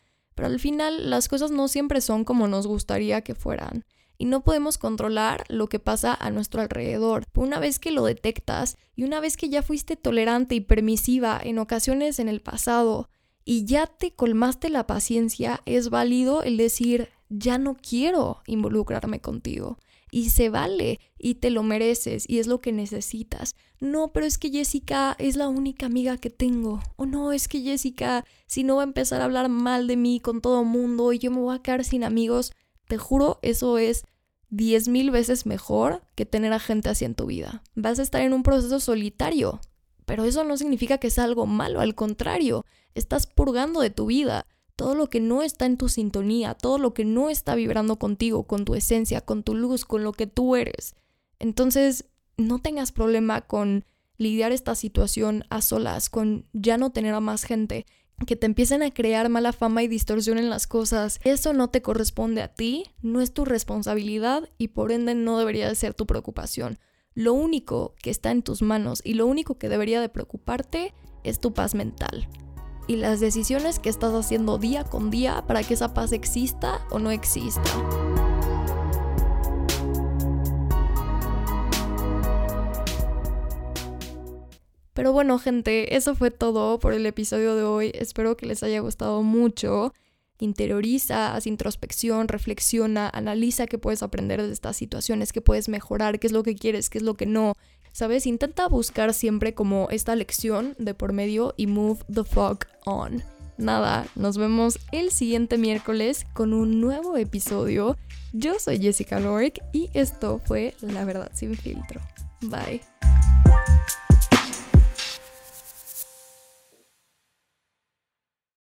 Pero 0.40 0.55
al 0.55 0.59
final 0.59 1.11
las 1.11 1.29
cosas 1.29 1.50
no 1.50 1.68
siempre 1.68 2.00
son 2.00 2.24
como 2.24 2.48
nos 2.48 2.66
gustaría 2.66 3.20
que 3.20 3.35
fueran 3.35 3.85
y 4.16 4.24
no 4.24 4.42
podemos 4.42 4.79
controlar 4.79 5.44
lo 5.48 5.68
que 5.68 5.81
pasa 5.81 6.14
a 6.14 6.31
nuestro 6.31 6.62
alrededor. 6.62 7.24
Una 7.35 7.59
vez 7.59 7.79
que 7.79 7.90
lo 7.90 8.07
detectas 8.07 8.79
y 8.96 9.05
una 9.05 9.20
vez 9.20 9.37
que 9.37 9.50
ya 9.50 9.61
fuiste 9.61 9.96
tolerante 9.96 10.55
y 10.55 10.62
permisiva 10.62 11.38
en 11.44 11.59
ocasiones 11.59 12.20
en 12.20 12.31
el 12.31 12.40
pasado 12.40 13.11
y 13.44 13.66
ya 13.66 13.87
te 13.87 14.14
colmaste 14.14 14.70
la 14.70 14.87
paciencia, 14.87 15.61
es 15.66 15.90
válido 15.90 16.42
el 16.42 16.57
decir, 16.57 17.11
ya 17.29 17.59
no 17.59 17.76
quiero 17.76 18.40
involucrarme 18.46 19.20
contigo. 19.20 19.76
Y 20.11 20.31
se 20.31 20.49
vale 20.49 21.01
y 21.18 21.37
te 21.37 21.51
lo 21.51 21.62
mereces 21.62 22.25
y 22.29 22.38
es 22.38 22.46
lo 22.46 22.61
que 22.61 22.73
necesitas. 22.73 23.55
No, 23.79 24.12
pero 24.12 24.27
es 24.27 24.38
que 24.38 24.51
Jessica 24.51 25.16
es 25.18 25.37
la 25.37 25.49
única 25.49 25.87
amiga 25.87 26.18
que 26.18 26.31
tengo. 26.31 26.81
O 26.96 27.07
no, 27.07 27.33
es 27.33 27.49
que 27.49 27.61
Jessica, 27.61 28.25
si 28.46 28.64
no 28.64 28.77
va 28.77 28.83
a 28.83 28.85
empezar 28.85 29.20
a 29.20 29.25
hablar 29.25 29.49
mal 29.49 29.87
de 29.87 29.96
mí 29.96 30.20
con 30.20 30.40
todo 30.40 30.64
mundo 30.64 31.12
y 31.12 31.18
yo 31.18 31.31
me 31.31 31.38
voy 31.38 31.57
a 31.57 31.62
quedar 31.62 31.85
sin 31.85 32.05
amigos, 32.05 32.53
te 32.88 32.99
juro, 32.99 33.38
eso 33.42 33.79
es 33.79 34.05
diez 34.51 34.88
mil 34.88 35.11
veces 35.11 35.46
mejor 35.46 36.03
que 36.16 36.27
tener 36.27 36.53
a 36.53 36.59
gente 36.59 36.88
así 36.88 37.05
en 37.05 37.14
tu 37.14 37.27
vida. 37.27 37.62
Vas 37.75 37.99
a 37.99 38.03
estar 38.03 38.20
en 38.23 38.33
un 38.33 38.42
proceso 38.42 38.81
solitario, 38.81 39.61
pero 40.05 40.25
eso 40.25 40.44
no 40.44 40.57
significa 40.57 40.99
que 40.99 41.11
sea 41.11 41.25
algo 41.25 41.46
malo, 41.46 41.81
al 41.81 41.94
contrario, 41.94 42.66
estás 42.94 43.27
purgando 43.27 43.81
de 43.81 43.90
tu 43.90 44.07
vida 44.07 44.46
todo 44.81 44.95
lo 44.95 45.11
que 45.11 45.21
no 45.21 45.43
está 45.43 45.66
en 45.66 45.77
tu 45.77 45.90
sintonía, 45.90 46.55
todo 46.55 46.79
lo 46.79 46.95
que 46.95 47.05
no 47.05 47.29
está 47.29 47.55
vibrando 47.55 47.99
contigo, 47.99 48.45
con 48.45 48.64
tu 48.64 48.75
esencia, 48.75 49.21
con 49.21 49.43
tu 49.43 49.55
luz, 49.55 49.85
con 49.85 50.05
lo 50.05 50.14
que 50.14 50.27
tú 50.27 50.57
eres. 50.57 50.97
Entonces, 51.38 52.07
no 52.38 52.61
tengas 52.61 52.90
problema 52.90 53.43
con 53.43 53.85
lidiar 54.16 54.53
esta 54.53 54.75
situación 54.75 55.45
a 55.51 55.61
solas, 55.61 56.09
con 56.09 56.47
ya 56.55 56.79
no 56.79 56.93
tener 56.93 57.12
a 57.12 57.21
más 57.21 57.45
gente, 57.45 57.85
que 58.27 58.37
te 58.37 58.47
empiecen 58.47 58.83
a 58.83 58.90
crear 58.90 59.29
mala 59.29 59.53
fama 59.53 59.83
y 59.83 59.88
distorsión 59.88 60.38
en 60.38 60.49
las 60.49 60.66
cosas. 60.66 61.21
Eso 61.25 61.53
no 61.53 61.69
te 61.69 61.83
corresponde 61.83 62.40
a 62.40 62.49
ti, 62.49 62.85
no 63.03 63.21
es 63.21 63.35
tu 63.35 63.45
responsabilidad 63.45 64.49
y 64.57 64.69
por 64.69 64.93
ende 64.93 65.14
no 65.14 65.38
debería 65.38 65.69
de 65.69 65.75
ser 65.75 65.93
tu 65.93 66.07
preocupación. 66.07 66.79
Lo 67.12 67.35
único 67.35 67.95
que 68.03 68.09
está 68.09 68.31
en 68.31 68.40
tus 68.40 68.62
manos 68.62 69.03
y 69.05 69.12
lo 69.12 69.27
único 69.27 69.59
que 69.59 69.69
debería 69.69 70.01
de 70.01 70.09
preocuparte 70.09 70.95
es 71.23 71.38
tu 71.38 71.53
paz 71.53 71.75
mental 71.75 72.27
y 72.90 72.96
las 72.96 73.20
decisiones 73.20 73.79
que 73.79 73.88
estás 73.88 74.12
haciendo 74.14 74.59
día 74.59 74.83
con 74.83 75.12
día 75.12 75.44
para 75.46 75.62
que 75.62 75.74
esa 75.74 75.94
paz 75.94 76.11
exista 76.11 76.85
o 76.90 76.98
no 76.98 77.12
exista. 77.12 77.62
Pero 84.92 85.12
bueno, 85.12 85.38
gente, 85.38 85.94
eso 85.94 86.16
fue 86.16 86.33
todo 86.33 86.81
por 86.81 86.92
el 86.92 87.07
episodio 87.07 87.55
de 87.55 87.62
hoy. 87.62 87.92
Espero 87.94 88.37
que 88.37 88.46
les 88.46 88.64
haya 88.64 88.81
gustado 88.81 89.22
mucho 89.22 89.94
interioriza, 90.40 91.37
haz 91.37 91.46
introspección, 91.46 92.27
reflexiona, 92.27 93.08
analiza 93.08 93.67
qué 93.67 93.79
puedes 93.79 94.02
aprender 94.02 94.42
de 94.42 94.52
estas 94.52 94.77
situaciones, 94.77 95.33
qué 95.33 95.40
puedes 95.40 95.69
mejorar, 95.69 96.19
qué 96.19 96.27
es 96.27 96.33
lo 96.33 96.42
que 96.42 96.56
quieres, 96.56 96.90
qué 96.90 96.98
es 96.98 97.04
lo 97.04 97.15
que 97.15 97.27
no. 97.27 97.54
¿Sabes? 98.01 98.27
Intenta 98.27 98.67
buscar 98.67 99.13
siempre 99.13 99.53
como 99.53 99.88
esta 99.90 100.17
lección 100.17 100.75
de 100.79 100.94
por 100.94 101.13
medio 101.13 101.53
y 101.59 101.67
move 101.67 102.01
the 102.11 102.25
fuck 102.25 102.65
on. 102.87 103.23
Nada, 103.59 104.07
nos 104.15 104.38
vemos 104.38 104.79
el 104.90 105.11
siguiente 105.11 105.59
miércoles 105.59 106.25
con 106.33 106.55
un 106.55 106.81
nuevo 106.81 107.19
episodio. 107.19 107.98
Yo 108.33 108.59
soy 108.59 108.79
Jessica 108.79 109.21
Lorick 109.21 109.63
y 109.75 109.90
esto 109.92 110.40
fue 110.46 110.75
La 110.81 111.05
Verdad 111.05 111.31
sin 111.35 111.55
filtro. 111.55 112.01
Bye. 112.40 112.81